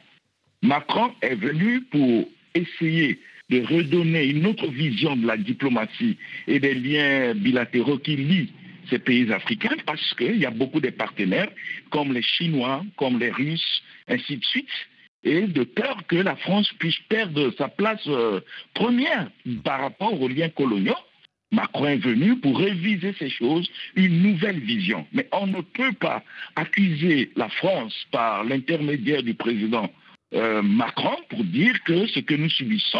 Macron 0.61 1.13
est 1.21 1.35
venu 1.35 1.81
pour 1.81 2.27
essayer 2.55 3.19
de 3.49 3.61
redonner 3.61 4.25
une 4.25 4.47
autre 4.47 4.67
vision 4.67 5.15
de 5.15 5.27
la 5.27 5.37
diplomatie 5.37 6.17
et 6.47 6.59
des 6.59 6.73
liens 6.73 7.35
bilatéraux 7.35 7.99
qui 7.99 8.15
lient 8.15 8.51
ces 8.89 8.99
pays 8.99 9.31
africains 9.31 9.75
parce 9.85 10.13
qu'il 10.15 10.37
y 10.37 10.45
a 10.45 10.51
beaucoup 10.51 10.79
de 10.79 10.89
partenaires 10.89 11.51
comme 11.91 12.13
les 12.13 12.21
Chinois, 12.21 12.83
comme 12.97 13.19
les 13.19 13.29
Russes, 13.29 13.83
ainsi 14.07 14.37
de 14.37 14.45
suite, 14.45 14.69
et 15.25 15.41
de 15.41 15.63
peur 15.63 15.97
que 16.07 16.15
la 16.15 16.35
France 16.37 16.71
puisse 16.79 16.99
perdre 17.09 17.51
sa 17.57 17.67
place 17.67 18.01
euh, 18.07 18.39
première 18.73 19.29
par 19.63 19.81
rapport 19.81 20.21
aux 20.21 20.27
liens 20.27 20.49
coloniaux 20.49 20.95
Macron 21.51 21.87
est 21.87 21.97
venu 21.97 22.37
pour 22.37 22.59
réviser 22.59 23.13
ces 23.17 23.29
choses, 23.29 23.69
une 23.95 24.21
nouvelle 24.21 24.59
vision. 24.59 25.07
Mais 25.13 25.27
on 25.31 25.47
ne 25.47 25.61
peut 25.61 25.93
pas 25.93 26.23
accuser 26.55 27.31
la 27.35 27.49
France 27.49 27.95
par 28.11 28.43
l'intermédiaire 28.43 29.23
du 29.23 29.33
président 29.35 29.89
euh, 30.33 30.61
Macron 30.61 31.15
pour 31.29 31.43
dire 31.43 31.75
que 31.83 32.07
ce 32.07 32.19
que 32.19 32.35
nous 32.35 32.49
subissons, 32.49 32.99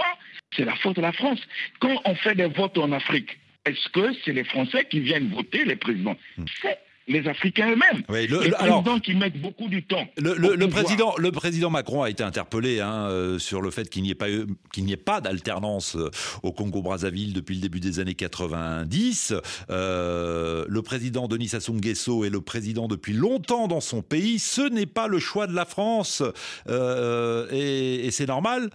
c'est 0.55 0.65
la 0.65 0.75
faute 0.75 0.95
de 0.95 1.01
la 1.01 1.11
France. 1.11 1.39
Quand 1.79 2.01
on 2.05 2.15
fait 2.15 2.35
des 2.35 2.47
votes 2.47 2.77
en 2.77 2.91
Afrique, 2.91 3.37
est-ce 3.65 3.89
que 3.89 4.13
c'est 4.23 4.33
les 4.33 4.43
Français 4.43 4.85
qui 4.89 4.99
viennent 4.99 5.29
voter 5.29 5.65
les 5.65 5.75
présidents? 5.75 6.17
Hmm. 6.37 6.45
C'est 6.61 6.77
les 7.07 7.27
Africains 7.27 7.71
eux-mêmes. 7.71 8.03
Oui, 8.09 8.27
le, 8.27 8.41
les 8.41 8.51
présidents 8.51 8.99
qui 8.99 9.13
mettent 9.13 9.39
beaucoup 9.39 9.67
du 9.67 9.83
temps. 9.83 10.07
Le, 10.17 10.65
président, 10.67 11.13
le 11.17 11.31
président 11.31 11.69
Macron 11.69 12.01
a 12.01 12.09
été 12.09 12.23
interpellé 12.23 12.79
hein, 12.79 13.07
euh, 13.09 13.37
sur 13.37 13.61
le 13.61 13.69
fait 13.69 13.89
qu'il 13.89 14.03
n'y 14.03 14.11
ait 14.11 14.15
pas, 14.15 14.27
qu'il 14.73 14.85
n'y 14.85 14.91
ait 14.91 14.97
pas 14.97 15.21
d'alternance 15.21 15.95
euh, 15.95 16.09
au 16.41 16.51
Congo-Brazzaville 16.51 17.33
depuis 17.33 17.55
le 17.55 17.61
début 17.61 17.79
des 17.79 17.99
années 17.99 18.15
90. 18.15 19.35
Euh, 19.69 20.65
le 20.67 20.81
président 20.81 21.27
Denis 21.27 21.49
Sassou 21.49 21.73
Nguesso 21.73 22.25
est 22.25 22.29
le 22.29 22.41
président 22.41 22.87
depuis 22.87 23.13
longtemps 23.13 23.67
dans 23.67 23.81
son 23.81 24.01
pays. 24.01 24.39
Ce 24.39 24.67
n'est 24.67 24.87
pas 24.87 25.07
le 25.07 25.19
choix 25.19 25.45
de 25.45 25.53
la 25.53 25.65
France. 25.65 26.23
et, 26.67 28.09
c'est 28.11 28.27
normal 28.27 28.69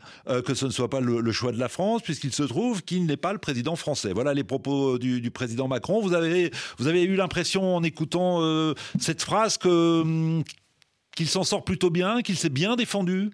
que 0.44 0.54
ce 0.54 0.66
ne 0.66 0.70
soit 0.70 0.90
pas 0.90 1.00
le, 1.00 1.32
choix 1.32 1.50
de 1.50 1.58
la 1.58 1.68
France, 1.68 2.02
puisqu'il 2.02 2.32
se 2.32 2.42
trouve 2.42 2.82
qu'il 2.82 3.06
n'est 3.06 3.16
pas 3.16 3.32
le 3.32 3.38
président 3.38 3.74
français. 3.74 4.12
Voilà 4.12 4.34
les 4.34 4.44
propos 4.44 4.98
du, 4.98 5.20
du 5.20 5.30
président 5.30 5.66
Macron. 5.66 6.00
Vous 6.02 6.12
avez, 6.12 6.50
vous 6.78 6.88
avez 6.88 7.04
eu 7.04 7.16
l'impression 7.16 7.76
en 7.76 7.82
écoutant 7.82 8.19
euh, 8.20 8.74
cette 8.98 9.22
phrase 9.22 9.58
hum, 9.64 10.44
qu'il 11.16 11.28
s'en 11.28 11.44
sort 11.44 11.64
plutôt 11.64 11.90
bien, 11.90 12.22
qu'il 12.22 12.36
s'est 12.36 12.50
bien 12.50 12.76
défendu 12.76 13.30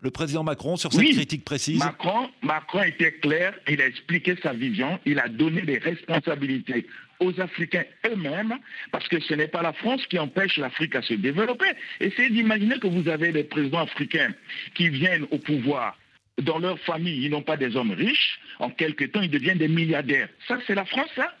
le 0.00 0.10
président 0.10 0.42
Macron 0.42 0.76
sur 0.76 0.92
cette 0.92 1.04
critique 1.12 1.44
précise? 1.44 1.78
Macron, 1.78 2.30
Macron 2.42 2.82
était 2.82 3.12
clair, 3.12 3.54
il 3.68 3.80
a 3.80 3.86
expliqué 3.86 4.36
sa 4.42 4.52
vision, 4.52 4.98
il 5.04 5.18
a 5.18 5.28
donné 5.28 5.62
des 5.62 5.78
responsabilités 5.78 6.86
aux 7.20 7.38
Africains 7.38 7.84
eux-mêmes, 8.06 8.54
parce 8.92 9.06
que 9.08 9.20
ce 9.20 9.34
n'est 9.34 9.48
pas 9.48 9.62
la 9.62 9.74
France 9.74 10.04
qui 10.06 10.18
empêche 10.18 10.56
l'Afrique 10.56 10.94
à 10.96 11.02
se 11.02 11.14
développer. 11.14 11.66
Essayez 12.00 12.30
d'imaginer 12.30 12.78
que 12.78 12.86
vous 12.86 13.08
avez 13.08 13.30
des 13.30 13.44
présidents 13.44 13.80
africains 13.80 14.32
qui 14.74 14.88
viennent 14.88 15.26
au 15.30 15.38
pouvoir. 15.38 15.98
Dans 16.42 16.58
leur 16.58 16.78
famille, 16.80 17.26
ils 17.26 17.30
n'ont 17.30 17.42
pas 17.42 17.58
des 17.58 17.76
hommes 17.76 17.90
riches. 17.90 18.40
En 18.58 18.70
quelque 18.70 19.04
temps, 19.04 19.20
ils 19.20 19.30
deviennent 19.30 19.58
des 19.58 19.68
milliardaires. 19.68 20.28
Ça, 20.48 20.58
c'est 20.66 20.74
la 20.74 20.86
France, 20.86 21.10
ça? 21.14 21.36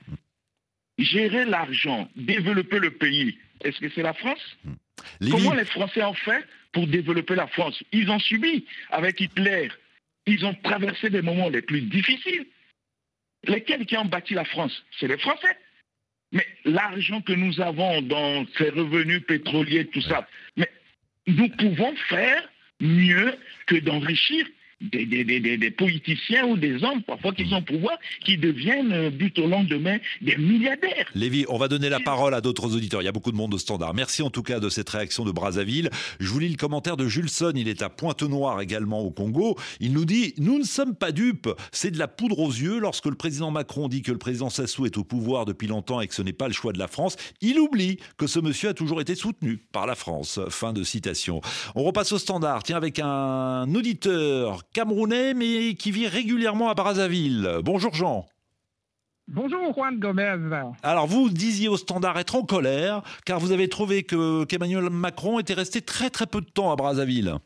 Gérer 1.00 1.44
l'argent, 1.44 2.08
développer 2.16 2.78
le 2.78 2.90
pays, 2.90 3.38
est-ce 3.62 3.80
que 3.80 3.88
c'est 3.94 4.02
la 4.02 4.14
France 4.14 4.40
hmm. 4.64 5.30
Comment 5.30 5.54
les 5.54 5.64
Français 5.64 6.02
ont 6.02 6.14
fait 6.14 6.44
pour 6.72 6.86
développer 6.86 7.34
la 7.34 7.46
France 7.46 7.82
Ils 7.92 8.10
ont 8.10 8.18
subi 8.18 8.66
avec 8.90 9.20
Hitler. 9.20 9.70
Ils 10.26 10.44
ont 10.44 10.54
traversé 10.62 11.10
des 11.10 11.22
moments 11.22 11.48
les 11.48 11.62
plus 11.62 11.80
difficiles. 11.82 12.46
Lesquels 13.44 13.86
qui 13.86 13.96
ont 13.96 14.04
bâti 14.04 14.34
la 14.34 14.44
France 14.44 14.84
C'est 14.98 15.08
les 15.08 15.16
Français. 15.18 15.56
Mais 16.32 16.46
l'argent 16.64 17.20
que 17.22 17.32
nous 17.32 17.60
avons 17.60 18.02
dans 18.02 18.46
ces 18.56 18.70
revenus 18.70 19.24
pétroliers, 19.26 19.86
tout 19.86 20.02
ça, 20.02 20.28
mais 20.56 20.70
nous 21.26 21.48
pouvons 21.48 21.94
faire 22.08 22.48
mieux 22.80 23.34
que 23.66 23.76
d'enrichir 23.76 24.46
des, 24.80 25.04
des, 25.04 25.40
des, 25.58 25.70
politiciens 25.70 26.46
ou 26.46 26.56
des 26.56 26.82
hommes, 26.82 27.02
parfois 27.02 27.32
qui 27.32 27.48
sont 27.48 27.56
au 27.56 27.62
pouvoir, 27.62 27.98
qui 28.24 28.38
deviennent 28.38 28.92
euh, 28.92 29.10
but 29.10 29.38
au 29.38 29.46
lendemain 29.46 29.98
des 30.22 30.36
milliardaires. 30.36 31.06
Lévi, 31.14 31.44
on 31.48 31.58
va 31.58 31.68
donner 31.68 31.90
la 31.90 32.00
parole 32.00 32.34
à 32.34 32.40
d'autres 32.40 32.74
auditeurs. 32.74 33.02
Il 33.02 33.04
y 33.04 33.08
a 33.08 33.12
beaucoup 33.12 33.32
de 33.32 33.36
monde 33.36 33.52
au 33.52 33.58
standard. 33.58 33.92
Merci 33.92 34.22
en 34.22 34.30
tout 34.30 34.42
cas 34.42 34.58
de 34.58 34.68
cette 34.68 34.88
réaction 34.88 35.24
de 35.24 35.32
Brazzaville. 35.32 35.90
Je 36.18 36.28
vous 36.28 36.38
lis 36.38 36.48
le 36.48 36.56
commentaire 36.56 36.96
de 36.96 37.06
Jules 37.08 37.28
Son. 37.28 37.52
Il 37.54 37.68
est 37.68 37.82
à 37.82 37.90
Pointe-Noire 37.90 38.60
également 38.60 39.00
au 39.00 39.10
Congo. 39.10 39.58
Il 39.80 39.92
nous 39.92 40.06
dit 40.06 40.34
Nous 40.38 40.58
ne 40.58 40.64
sommes 40.64 40.94
pas 40.94 41.12
dupes. 41.12 41.48
C'est 41.72 41.90
de 41.90 41.98
la 41.98 42.08
poudre 42.08 42.38
aux 42.38 42.50
yeux. 42.50 42.78
Lorsque 42.78 43.06
le 43.06 43.14
président 43.16 43.50
Macron 43.50 43.88
dit 43.88 44.02
que 44.02 44.12
le 44.12 44.18
président 44.18 44.48
Sassou 44.48 44.86
est 44.86 44.96
au 44.96 45.04
pouvoir 45.04 45.44
depuis 45.44 45.68
longtemps 45.68 46.00
et 46.00 46.08
que 46.08 46.14
ce 46.14 46.22
n'est 46.22 46.32
pas 46.32 46.48
le 46.48 46.54
choix 46.54 46.72
de 46.72 46.78
la 46.78 46.88
France, 46.88 47.16
il 47.42 47.58
oublie 47.58 47.98
que 48.16 48.26
ce 48.26 48.40
monsieur 48.40 48.70
a 48.70 48.74
toujours 48.74 49.00
été 49.00 49.14
soutenu 49.14 49.58
par 49.72 49.86
la 49.86 49.94
France. 49.94 50.40
Fin 50.48 50.72
de 50.72 50.82
citation. 50.84 51.42
On 51.74 51.84
repasse 51.84 52.12
au 52.12 52.18
standard. 52.18 52.62
Tiens, 52.62 52.78
avec 52.78 52.98
un 52.98 53.72
auditeur 53.74 54.62
camerounais, 54.72 55.34
mais 55.34 55.74
qui 55.74 55.90
vit 55.90 56.06
régulièrement 56.06 56.68
à 56.68 56.74
Brazzaville. 56.74 57.58
Bonjour 57.62 57.94
Jean. 57.94 58.26
Bonjour 59.28 59.72
Juan 59.72 59.98
Gomez. 59.98 60.36
Alors 60.82 61.06
vous 61.06 61.30
disiez 61.30 61.68
au 61.68 61.76
standard 61.76 62.18
être 62.18 62.34
en 62.34 62.42
colère 62.42 63.02
car 63.24 63.38
vous 63.38 63.52
avez 63.52 63.68
trouvé 63.68 64.02
que 64.02 64.44
qu'Emmanuel 64.44 64.90
Macron 64.90 65.38
était 65.38 65.54
resté 65.54 65.82
très 65.82 66.10
très 66.10 66.26
peu 66.26 66.40
de 66.40 66.50
temps 66.50 66.72
à 66.72 66.76
Brazzaville. 66.76 67.36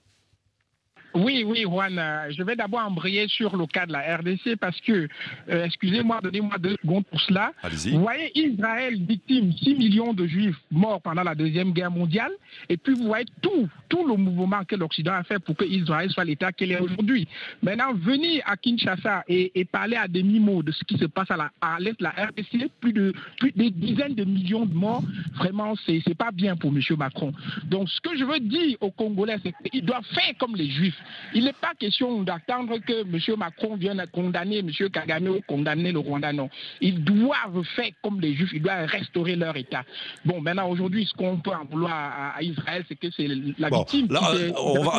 Oui, 1.15 1.45
oui, 1.47 1.63
Juan. 1.63 1.99
Euh, 1.99 2.31
je 2.31 2.43
vais 2.43 2.57
d'abord 2.57 2.81
embrayer 2.81 3.29
sur 3.29 3.57
le 3.57 3.67
cas 3.67 3.87
de 3.87 3.93
la 3.93 4.17
RDC 4.17 4.57
parce 4.59 4.81
que, 4.81 5.09
euh, 5.49 5.65
excusez-moi, 5.65 6.21
donnez-moi 6.23 6.59
deux 6.59 6.77
secondes 6.83 7.07
pour 7.07 7.21
cela. 7.21 7.53
Vous 7.63 8.01
voyez 8.01 8.37
Israël 8.37 8.97
victime 9.01 9.53
6 9.53 9.77
millions 9.77 10.13
de 10.13 10.27
juifs 10.27 10.57
morts 10.71 11.01
pendant 11.01 11.23
la 11.23 11.35
Deuxième 11.35 11.73
Guerre 11.73 11.91
mondiale. 11.91 12.33
Et 12.69 12.77
puis 12.77 12.95
vous 12.95 13.05
voyez 13.05 13.27
tout, 13.41 13.69
tout 13.89 14.07
le 14.07 14.17
mouvement 14.17 14.65
que 14.65 14.75
l'Occident 14.75 15.13
a 15.13 15.23
fait 15.23 15.39
pour 15.39 15.57
que 15.57 15.65
Israël 15.65 16.11
soit 16.11 16.25
l'État 16.25 16.51
qu'il 16.51 16.73
est 16.73 16.81
aujourd'hui. 16.81 17.29
Maintenant, 17.63 17.95
venir 17.95 18.43
à 18.47 18.57
Kinshasa 18.57 19.25
et, 19.29 19.65
parler 19.71 19.97
à 19.97 20.09
demi-mot 20.09 20.63
de 20.63 20.73
ce 20.73 20.85
qui 20.85 20.99
se 20.99 21.07
passe 21.07 21.29
à 21.31 21.79
l'Est 21.81 21.99
de 21.99 22.05
la 22.05 22.11
RDC, 22.11 22.71
plus 22.81 22.93
de 22.93 23.13
plus 23.39 23.53
des 23.53 23.71
dizaines 23.71 24.15
de 24.15 24.25
millions 24.25 24.67
de 24.67 24.75
morts, 24.75 25.03
vraiment, 25.37 25.75
c'est 25.87 26.15
pas 26.15 26.31
bien 26.31 26.57
pour 26.57 26.71
M. 26.71 26.81
Macron. 26.99 27.33
Donc, 27.65 27.89
ce 27.89 28.01
que 28.01 28.17
je 28.17 28.25
veux 28.25 28.41
dire 28.41 28.77
aux 28.81 28.91
Congolais, 28.91 29.37
c'est 29.43 29.53
qu'ils 29.71 29.85
doivent 29.85 30.07
faire 30.13 30.33
comme 30.39 30.57
les 30.57 30.69
Juifs. 30.69 31.01
Il 31.35 31.45
n'est 31.45 31.53
pas 31.53 31.73
question 31.79 32.23
d'attendre 32.23 32.79
que 32.79 33.03
M. 33.03 33.39
Macron 33.39 33.77
vienne 33.77 34.05
condamner 34.13 34.59
M. 34.59 34.71
Kagame 34.93 35.29
ou 35.29 35.41
condamner 35.47 35.93
le 35.93 35.99
Rwanda, 35.99 36.33
non. 36.33 36.49
Ils 36.81 37.03
doivent 37.03 37.65
faire 37.77 37.91
comme 38.03 38.21
les 38.21 38.35
Juifs, 38.35 38.51
ils 38.53 38.63
doivent 38.63 38.87
restaurer 38.87 39.37
leur 39.37 39.57
État. 39.57 39.85
Bon, 40.25 40.41
maintenant, 40.41 40.69
aujourd'hui, 40.69 41.07
ce 41.07 41.15
qu'on 41.15 41.39
peut 41.39 41.51
en 41.51 41.65
vouloir 41.65 41.93
à, 42.37 42.43
Israël, 42.43 42.85
c'est 42.89 42.97
que 42.97 43.09
c'est 43.17 43.29
la 43.59 43.69
victime. 43.71 44.09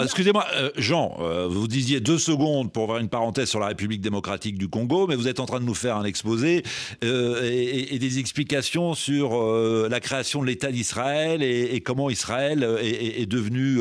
excusez-moi, 0.04 0.46
euh, 0.56 0.70
Jean, 0.78 1.18
euh, 1.20 1.48
vous 1.48 1.68
disiez 1.68 2.00
deux 2.00 2.18
secondes 2.18 2.72
pour 2.72 2.84
avoir 2.84 3.00
une 3.00 3.10
parenthèse 3.10 3.50
sur 3.50 3.60
la 3.60 3.68
République 3.68 4.02
démocratique 4.02 4.58
du 4.58 4.68
Congo, 4.68 5.08
mais 5.08 5.16
vous 5.16 5.28
êtes 5.28 5.40
en 5.40 5.46
train 5.46 5.60
de 5.60 5.66
nous 5.66 5.74
faire 5.74 5.98
un 5.98 6.06
exposé 6.06 6.64
euh, 7.04 7.42
et, 7.44 8.00
des 8.00 8.20
explications 8.20 8.94
sur 8.94 9.42
la 9.90 10.00
création 10.00 10.42
de 10.42 10.48
l'État 10.48 10.72
d'Israël 10.72 11.42
et, 11.42 11.82
comment 11.82 12.10
Israël 12.10 12.68
est, 12.82 13.22
est 13.22 13.26
devenu 13.26 13.80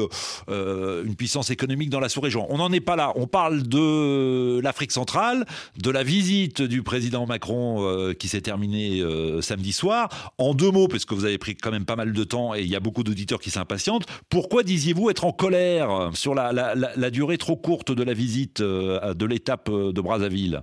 une 0.48 1.16
puissance 1.16 1.50
économique 1.50 1.90
dans 1.90 2.00
la 2.00 2.08
On 2.48 2.58
n'en 2.58 2.72
est 2.72 2.80
pas 2.80 2.96
là. 2.96 3.12
On 3.16 3.26
parle 3.26 3.62
de 3.62 4.60
l'Afrique 4.60 4.92
centrale, 4.92 5.44
de 5.80 5.90
la 5.90 6.02
visite 6.02 6.62
du 6.62 6.82
président 6.82 7.26
Macron 7.26 7.84
euh, 7.86 8.12
qui 8.12 8.28
s'est 8.28 8.40
terminée 8.40 9.00
euh, 9.00 9.40
samedi 9.40 9.72
soir. 9.72 10.32
En 10.38 10.54
deux 10.54 10.70
mots, 10.70 10.88
parce 10.88 11.04
que 11.04 11.14
vous 11.14 11.24
avez 11.24 11.38
pris 11.38 11.56
quand 11.56 11.70
même 11.70 11.84
pas 11.84 11.96
mal 11.96 12.12
de 12.12 12.24
temps 12.24 12.54
et 12.54 12.62
il 12.62 12.68
y 12.68 12.76
a 12.76 12.80
beaucoup 12.80 13.04
d'auditeurs 13.04 13.40
qui 13.40 13.50
s'impatientent, 13.50 14.06
pourquoi 14.28 14.62
disiez-vous 14.62 15.10
être 15.10 15.24
en 15.24 15.32
colère 15.32 16.10
sur 16.14 16.34
la, 16.34 17.10
durée 17.10 17.38
trop 17.38 17.56
courte 17.56 17.92
de 17.92 18.02
la 18.02 18.14
visite 18.14 18.60
euh, 18.60 19.14
de 19.14 19.26
l'étape 19.26 19.70
de 19.70 20.00
Brazzaville? 20.00 20.62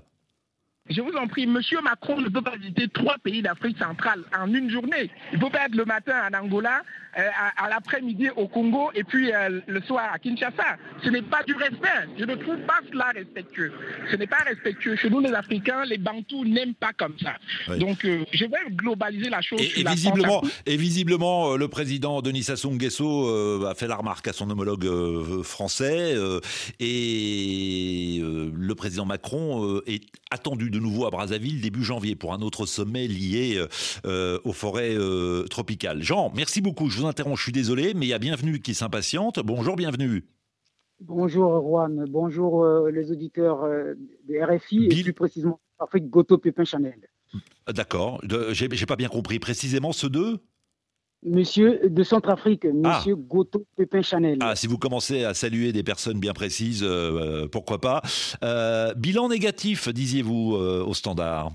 Je 0.90 1.00
vous 1.00 1.14
en 1.14 1.28
prie, 1.28 1.46
Monsieur 1.48 1.80
Macron 1.82 2.20
ne 2.20 2.28
peut 2.28 2.42
pas 2.42 2.56
visiter 2.58 2.88
trois 2.90 3.18
pays 3.24 3.42
d'Afrique 3.42 3.78
centrale 3.78 4.24
en 4.38 4.52
une 4.54 4.70
journée. 4.70 5.10
Il 5.32 5.40
ne 5.40 5.44
peut 5.44 5.52
pas 5.52 5.66
être 5.66 5.76
le 5.76 5.86
matin 5.86 6.14
en 6.30 6.38
Angola, 6.38 6.82
euh, 7.18 7.28
à, 7.58 7.68
l'après-midi 7.68 8.30
au 8.38 8.48
Congo 8.48 8.90
et 8.96 9.04
puis 9.04 9.34
euh, 9.34 9.60
le 9.68 9.82
soir 9.82 10.12
à 10.14 10.18
Kinshasa. 10.18 10.78
Ce 11.04 11.10
n'est 11.10 11.22
pas 11.22 11.44
du 11.44 11.54
respect. 11.54 12.08
Je 12.18 12.24
ne 12.24 12.36
trouve 12.36 12.60
pas 12.60 12.80
cela 12.90 13.12
respectueux. 13.14 13.74
Ce 14.10 14.16
n'est 14.16 14.28
pas 14.28 14.44
respectueux. 14.46 14.96
Chez 14.96 15.10
nous, 15.10 15.20
les 15.20 15.34
Africains, 15.34 15.84
les 15.84 15.98
Bantous 15.98 16.46
n'aiment 16.46 16.74
pas 16.74 16.94
comme 16.94 17.16
ça. 17.22 17.36
Donc, 17.76 18.06
euh, 18.06 18.24
je 18.32 18.46
vais 18.46 18.72
globaliser 18.72 19.30
la 19.30 19.42
chose. 19.42 19.60
Et, 19.60 19.84
visiblement, 19.84 20.42
et 20.66 20.78
visiblement, 20.78 21.58
le 21.58 21.68
président 21.68 22.22
Denis 22.22 22.44
Sassou 22.44 22.72
Nguesso 22.72 23.66
a 23.66 23.76
fait 23.76 23.88
la 23.88 23.98
remarque 23.98 24.30
à 24.30 24.34
son 24.34 24.50
homologue 24.50 24.88
français 25.44 26.16
et 26.80 28.22
le 28.22 28.74
président 28.76 29.06
Macron 29.06 29.82
est 29.86 30.04
attendu 30.30 30.70
de 30.70 30.80
nouveau 30.80 31.06
à 31.06 31.10
Brazzaville 31.10 31.60
début 31.60 31.84
janvier 31.84 32.16
pour 32.16 32.34
un 32.34 32.42
autre 32.42 32.66
sommet 32.66 33.08
lié 33.08 33.64
aux 34.06 34.54
forêts 34.54 34.96
tropicales. 35.50 36.02
Jean, 36.02 36.32
merci 36.36 36.62
beaucoup 36.62 36.90
vous 37.02 37.08
interromps, 37.08 37.38
je 37.38 37.44
suis 37.44 37.52
désolé, 37.52 37.94
mais 37.94 38.06
il 38.06 38.10
y 38.10 38.14
a 38.14 38.20
Bienvenue 38.20 38.60
qui 38.60 38.74
s'impatiente. 38.74 39.40
Bonjour, 39.40 39.76
Bienvenue. 39.76 40.26
Bonjour 41.00 41.60
Juan, 41.62 42.06
bonjour 42.08 42.64
euh, 42.64 42.92
les 42.92 43.12
auditeurs 43.12 43.64
euh, 43.64 43.96
de 44.30 44.40
RFI 44.40 44.86
et 44.86 45.02
plus 45.02 45.14
précisément 45.14 45.60
Afrique 45.80 46.12
Goto 46.12 46.38
Pépin 46.38 46.64
Chanel. 46.64 47.00
Euh, 47.34 47.74
d'accord, 47.74 48.22
j'ai 48.52 48.86
pas 48.86 48.96
bien 48.96 49.10
compris. 49.10 49.40
Précisément 49.40 49.94
ce 49.94 50.06
deux? 50.06 50.38
Monsieur 51.24 51.90
de 51.90 52.04
Centrafrique, 52.04 52.66
ah. 52.66 52.98
Monsieur 52.98 53.16
Goto 53.16 53.66
Pépin 53.76 54.04
Chanel. 54.04 54.38
Ah, 54.42 54.56
si 54.56 54.68
vous 54.68 54.78
commencez 54.78 55.24
à 55.24 55.34
saluer 55.34 55.72
des 55.74 55.82
personnes 55.82 56.20
bien 56.20 56.34
précises, 56.34 56.86
pourquoi 57.52 57.82
pas. 57.82 58.04
bilan 58.96 59.30
négatif, 59.30 59.90
disiez-vous, 59.90 60.54
au 60.54 60.94
standard? 60.94 61.52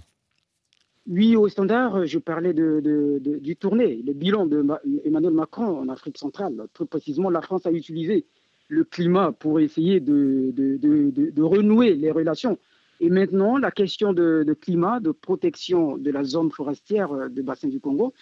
Oui, 1.09 1.37
au 1.37 1.49
standard, 1.49 2.05
je 2.07 2.19
parlais 2.19 2.53
de, 2.53 3.21
du 3.23 3.57
tournée, 3.57 4.03
le 4.05 4.13
bilan 4.13 4.47
d'Emmanuel 4.47 5.33
Macron 5.33 5.79
en 5.79 5.89
Afrique 5.89 6.19
centrale. 6.19 6.67
Très 6.73 6.87
précisément, 6.87 7.31
la 7.31 7.43
France 7.43 7.67
a 7.67 7.73
utilisé 7.73 8.27
le 8.69 8.83
climat 8.83 9.33
pour 9.33 9.61
essayer 9.61 10.01
de, 10.01 10.53
de 10.53 11.43
renouer 11.43 11.95
les 11.95 12.11
relations. 12.11 12.59
Et 13.01 13.11
maintenant, 13.11 13.59
la 13.59 13.71
question 13.71 14.13
de, 14.13 14.57
climat, 14.61 15.01
de 15.01 15.11
protection 15.11 15.99
de 15.99 16.11
la 16.11 16.25
zone 16.25 16.51
forestière 16.51 17.31
de 17.31 17.43
bassin 17.43 17.69
du 17.69 17.79
Congo, 17.79 18.15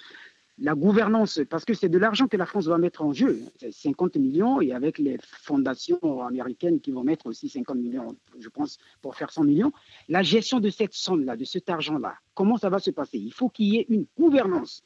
la 0.58 0.74
gouvernance, 0.74 1.40
parce 1.50 1.64
que 1.64 1.74
c'est 1.74 1.88
de 1.88 1.98
l'argent 1.98 2.28
que 2.28 2.36
la 2.36 2.46
France 2.46 2.66
va 2.66 2.78
mettre 2.78 3.02
en 3.02 3.12
jeu, 3.12 3.40
50 3.70 4.16
millions, 4.16 4.60
et 4.60 4.72
avec 4.72 4.98
les 4.98 5.18
fondations 5.20 6.22
américaines 6.22 6.80
qui 6.80 6.92
vont 6.92 7.02
mettre 7.02 7.26
aussi 7.26 7.48
50 7.48 7.76
millions, 7.76 8.16
je 8.38 8.48
pense, 8.48 8.78
pour 9.02 9.16
faire 9.16 9.32
100 9.32 9.44
millions. 9.44 9.72
La 10.08 10.22
gestion 10.22 10.60
de 10.60 10.70
cette 10.70 10.94
somme-là, 10.94 11.36
de 11.36 11.44
cet 11.44 11.68
argent-là, 11.68 12.14
comment 12.34 12.56
ça 12.56 12.68
va 12.68 12.78
se 12.78 12.90
passer? 12.90 13.18
Il 13.18 13.32
faut 13.32 13.48
qu'il 13.48 13.66
y 13.66 13.78
ait 13.78 13.86
une 13.88 14.06
gouvernance 14.16 14.82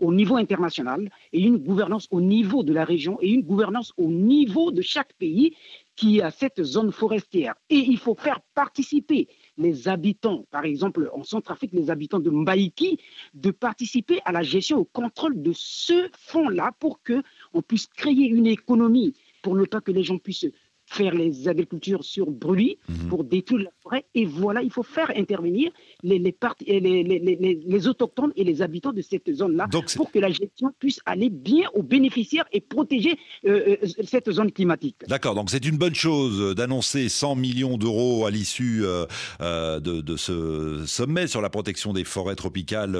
au 0.00 0.12
niveau 0.12 0.36
international 0.36 1.10
et 1.32 1.40
une 1.40 1.56
gouvernance 1.56 2.06
au 2.10 2.20
niveau 2.20 2.62
de 2.62 2.72
la 2.72 2.84
région 2.84 3.18
et 3.20 3.30
une 3.30 3.42
gouvernance 3.42 3.92
au 3.96 4.08
niveau 4.08 4.70
de 4.70 4.82
chaque 4.82 5.12
pays 5.14 5.56
qui 5.96 6.20
a 6.20 6.30
cette 6.30 6.62
zone 6.62 6.92
forestière. 6.92 7.54
Et 7.68 7.78
il 7.78 7.98
faut 7.98 8.14
faire 8.14 8.40
participer 8.54 9.28
les 9.58 9.88
habitants, 9.88 10.46
par 10.50 10.64
exemple 10.64 11.10
en 11.12 11.24
Centrafrique, 11.24 11.72
les 11.72 11.90
habitants 11.90 12.20
de 12.20 12.30
Mbaïki, 12.30 12.98
de 13.34 13.50
participer 13.50 14.20
à 14.24 14.32
la 14.32 14.42
gestion, 14.42 14.78
au 14.78 14.84
contrôle 14.84 15.42
de 15.42 15.52
ce 15.54 16.08
fonds-là 16.16 16.72
pour 16.78 17.00
qu'on 17.02 17.62
puisse 17.62 17.86
créer 17.88 18.28
une 18.28 18.46
économie, 18.46 19.14
pour 19.42 19.56
ne 19.56 19.64
pas 19.64 19.80
que 19.80 19.92
les 19.92 20.04
gens 20.04 20.18
puissent 20.18 20.46
faire 20.88 21.14
les 21.14 21.48
agricultures 21.48 22.02
sur 22.02 22.30
brûlis 22.30 22.78
mhm. 22.88 23.08
pour 23.08 23.24
détruire 23.24 23.64
la 23.64 23.70
forêt. 23.82 24.04
Et 24.14 24.24
voilà, 24.24 24.62
il 24.62 24.70
faut 24.70 24.82
faire 24.82 25.12
intervenir 25.16 25.70
les, 26.02 26.18
les, 26.18 26.34
les, 26.70 27.60
les 27.66 27.88
autochtones 27.88 28.32
et 28.36 28.44
les 28.44 28.62
habitants 28.62 28.92
de 28.92 29.02
cette 29.02 29.32
zone-là 29.32 29.68
pour 29.96 30.10
que 30.10 30.18
la 30.18 30.30
gestion 30.30 30.72
puisse 30.78 31.00
aller 31.04 31.28
bien 31.28 31.68
aux 31.74 31.82
bénéficiaires 31.82 32.46
et 32.52 32.60
protéger 32.60 33.18
euh, 33.44 33.76
euh, 33.82 34.04
cette 34.04 34.30
zone 34.30 34.50
climatique. 34.50 34.96
D'accord, 35.08 35.34
donc 35.34 35.50
c'est 35.50 35.64
une 35.66 35.76
bonne 35.76 35.94
chose 35.94 36.54
d'annoncer 36.54 37.08
100 37.08 37.36
millions 37.36 37.76
d'euros 37.76 38.24
à 38.26 38.30
l'issue 38.30 38.82
euh, 38.84 39.80
de, 39.80 40.00
de, 40.00 40.16
ce 40.16 40.84
sommet 40.86 41.26
sur 41.26 41.42
la 41.42 41.50
protection 41.50 41.92
des 41.92 42.04
forêts 42.04 42.36
tropicales 42.36 42.98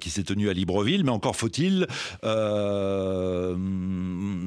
qui 0.00 0.10
s'est 0.10 0.22
tenu 0.22 0.48
à 0.48 0.52
Libreville, 0.52 1.04
mais 1.04 1.10
encore 1.10 1.36
faut-il 1.36 1.86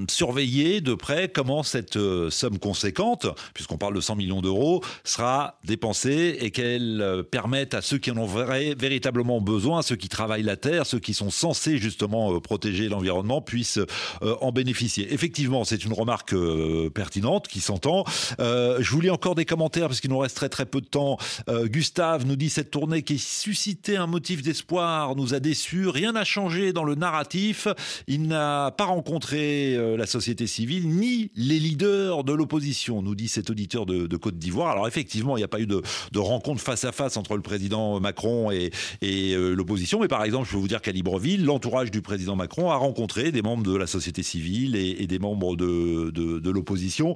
surveiller 0.10 0.82
de 0.82 0.93
près 0.93 1.29
comment 1.29 1.63
cette 1.63 1.97
somme 2.29 2.59
conséquente, 2.60 3.28
puisqu'on 3.54 3.78
parle 3.78 3.95
de 3.95 4.02
100 4.02 4.15
millions 4.15 4.41
d'euros, 4.41 4.84
sera 5.04 5.60
dépensée 5.63 6.38
et 6.41 6.52
qu'elle 6.52 7.02
euh, 7.02 7.24
permette 7.24 7.74
à 7.74 7.82
ceux 7.82 7.98
qui 7.98 8.12
en 8.12 8.17
ont 8.17 8.28
véritablement 8.28 9.41
besoin, 9.41 9.82
ceux 9.82 9.95
qui 9.95 10.10
travaillent 10.10 10.43
la 10.43 10.58
terre, 10.58 10.86
ceux 10.86 11.00
qui 11.00 11.13
sont 11.13 11.30
censés 11.30 11.78
justement 11.78 12.36
euh, 12.36 12.39
protéger 12.39 12.89
l'environnement, 12.89 13.41
puissent 13.41 13.80
euh, 14.22 14.36
en 14.41 14.52
bénéficier. 14.52 15.13
Effectivement, 15.13 15.63
c'est 15.63 15.84
une 15.86 15.93
remarque 15.93 16.36
pertinente 16.93 17.48
qui 17.48 17.62
s'entend. 17.62 18.04
je 18.38 18.89
vous 18.89 19.02
lis 19.02 19.10
encore 19.10 19.36
des 19.36 19.45
commentaires 19.45 19.88
parce 19.88 20.02
qu'il 20.02 20.10
nous 20.10 20.17
reste 20.17 20.36
très 20.36 20.50
très 20.50 20.65
peu 20.65 20.82
de 20.82 20.86
temps. 20.86 21.17
Gustave 21.65 22.26
nous 22.26 22.36
dit 22.36 22.50
cette 22.50 22.72
tournée 22.72 23.02
qui 23.04 23.17
suscitait 23.17 23.95
un 23.95 24.08
motif 24.08 24.41
d'espoir 24.41 25.15
nous 25.15 25.34
a 25.34 25.39
déçus. 25.39 25.88
Rien 25.88 26.13
n'a 26.13 26.24
changé 26.24 26.74
dans 26.74 26.84
le 26.84 26.95
narratif. 26.95 27.67
Il 28.08 28.28
n'a 28.28 28.72
pas 28.72 28.86
rencontré 28.86 29.78
la 29.98 30.06
société 30.06 30.48
civile 30.48 30.89
ni 30.89 31.32
les 31.36 31.60
leaders 31.60 32.24
de 32.24 32.34
l'opposition 32.34 32.48
opposition, 32.49 33.03
nous 33.03 33.13
dit 33.13 33.27
cet 33.27 33.51
auditeur 33.51 33.85
de, 33.85 34.17
Côte 34.17 34.39
d'Ivoire. 34.39 34.71
Alors 34.71 34.88
effectivement, 34.88 35.38
il 35.38 35.41
n'y 35.41 35.45
a 35.45 35.47
pas 35.47 35.59
eu 35.59 35.67
de, 35.67 35.81
rencontre 36.17 36.62
face 36.62 36.83
à 36.83 36.91
face 36.91 37.15
entre 37.15 37.35
le 37.35 37.43
président 37.43 37.99
Macron 37.99 38.49
et, 38.49 38.71
euh, 39.03 39.53
l'opposition, 39.53 39.99
mais 39.99 40.07
par 40.07 40.23
exemple, 40.23 40.47
je 40.47 40.53
peux 40.53 40.57
vous 40.57 40.67
dire 40.67 40.81
qu'à 40.81 40.91
Libreville, 40.91 41.45
l'entourage 41.45 41.91
du 41.91 42.01
président 42.01 42.35
Macron 42.35 42.71
a 42.71 42.75
rencontré 42.75 43.31
des 43.31 43.43
membres 43.43 43.63
de 43.63 43.75
la 43.75 43.85
société 43.85 44.23
civile 44.23 44.75
et, 44.75 45.05
des 45.05 45.19
membres 45.19 45.55
de, 45.55 46.49
l'opposition. 46.49 47.13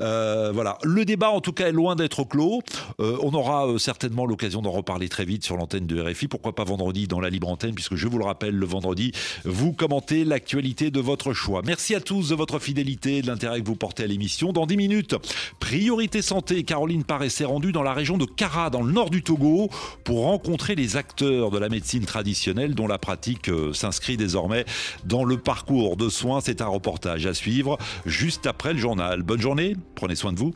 Euh, 0.00 0.52
voilà, 0.54 0.78
le 0.84 1.04
débat 1.04 1.30
en 1.30 1.40
tout 1.40 1.52
cas 1.52 1.68
est 1.68 1.72
loin 1.72 1.96
d'être 1.96 2.22
clos. 2.24 2.62
Euh, 3.00 3.18
on 3.22 3.34
aura 3.34 3.78
certainement 3.78 4.24
l'occasion 4.24 4.62
d'en 4.62 4.70
reparler 4.70 5.08
très 5.08 5.24
vite 5.24 5.44
sur 5.44 5.56
l'antenne 5.56 5.86
de 5.86 6.00
RFI. 6.00 6.28
Pourquoi 6.28 6.54
pas 6.54 6.64
vendredi 6.64 7.08
dans 7.08 7.20
la 7.20 7.30
libre 7.30 7.48
antenne, 7.48 7.74
puisque 7.74 7.96
je 7.96 8.06
vous 8.06 8.18
le 8.18 8.24
rappelle, 8.24 8.54
le 8.54 8.66
vendredi, 8.66 9.10
vous 9.44 9.72
commentez 9.72 10.24
l'actualité 10.24 10.92
de 10.92 11.00
votre 11.00 11.32
choix. 11.32 11.62
Merci 11.64 11.94
à 11.96 12.00
tous 12.00 12.32
votre 12.32 12.60
fidélité 12.60 13.16
et 13.18 13.22
de 13.22 13.26
l'intérêt 13.26 13.60
que 13.60 13.66
vous 13.66 13.76
portez 13.76 14.04
à 14.04 14.06
l'émission. 14.06 14.52
Dans 14.52 14.66
10 14.66 14.75
minutes, 14.76 15.14
priorité 15.60 16.22
santé. 16.22 16.62
Caroline 16.62 17.04
Paré 17.04 17.28
s'est 17.28 17.44
rendue 17.44 17.72
dans 17.72 17.82
la 17.82 17.92
région 17.92 18.18
de 18.18 18.24
Kara, 18.24 18.70
dans 18.70 18.82
le 18.82 18.92
nord 18.92 19.10
du 19.10 19.22
Togo, 19.22 19.68
pour 20.04 20.24
rencontrer 20.24 20.74
les 20.74 20.96
acteurs 20.96 21.50
de 21.50 21.58
la 21.58 21.68
médecine 21.68 22.04
traditionnelle 22.04 22.74
dont 22.74 22.86
la 22.86 22.98
pratique 22.98 23.48
euh, 23.48 23.72
s'inscrit 23.72 24.16
désormais 24.16 24.64
dans 25.04 25.24
le 25.24 25.38
parcours 25.38 25.96
de 25.96 26.08
soins. 26.08 26.40
C'est 26.40 26.60
un 26.60 26.66
reportage 26.66 27.26
à 27.26 27.34
suivre 27.34 27.78
juste 28.04 28.46
après 28.46 28.72
le 28.72 28.78
journal. 28.78 29.22
Bonne 29.22 29.40
journée, 29.40 29.76
prenez 29.94 30.14
soin 30.14 30.32
de 30.32 30.38
vous. 30.38 30.54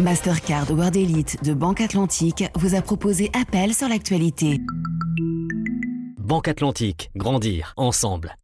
Mastercard 0.00 0.70
World 0.70 0.96
Elite 0.96 1.44
de 1.44 1.54
Banque 1.54 1.80
Atlantique 1.80 2.44
vous 2.56 2.74
a 2.74 2.82
proposé 2.82 3.30
Appel 3.40 3.74
sur 3.74 3.88
l'actualité. 3.88 4.58
Banque 6.18 6.48
Atlantique, 6.48 7.10
grandir 7.14 7.74
ensemble. 7.76 8.36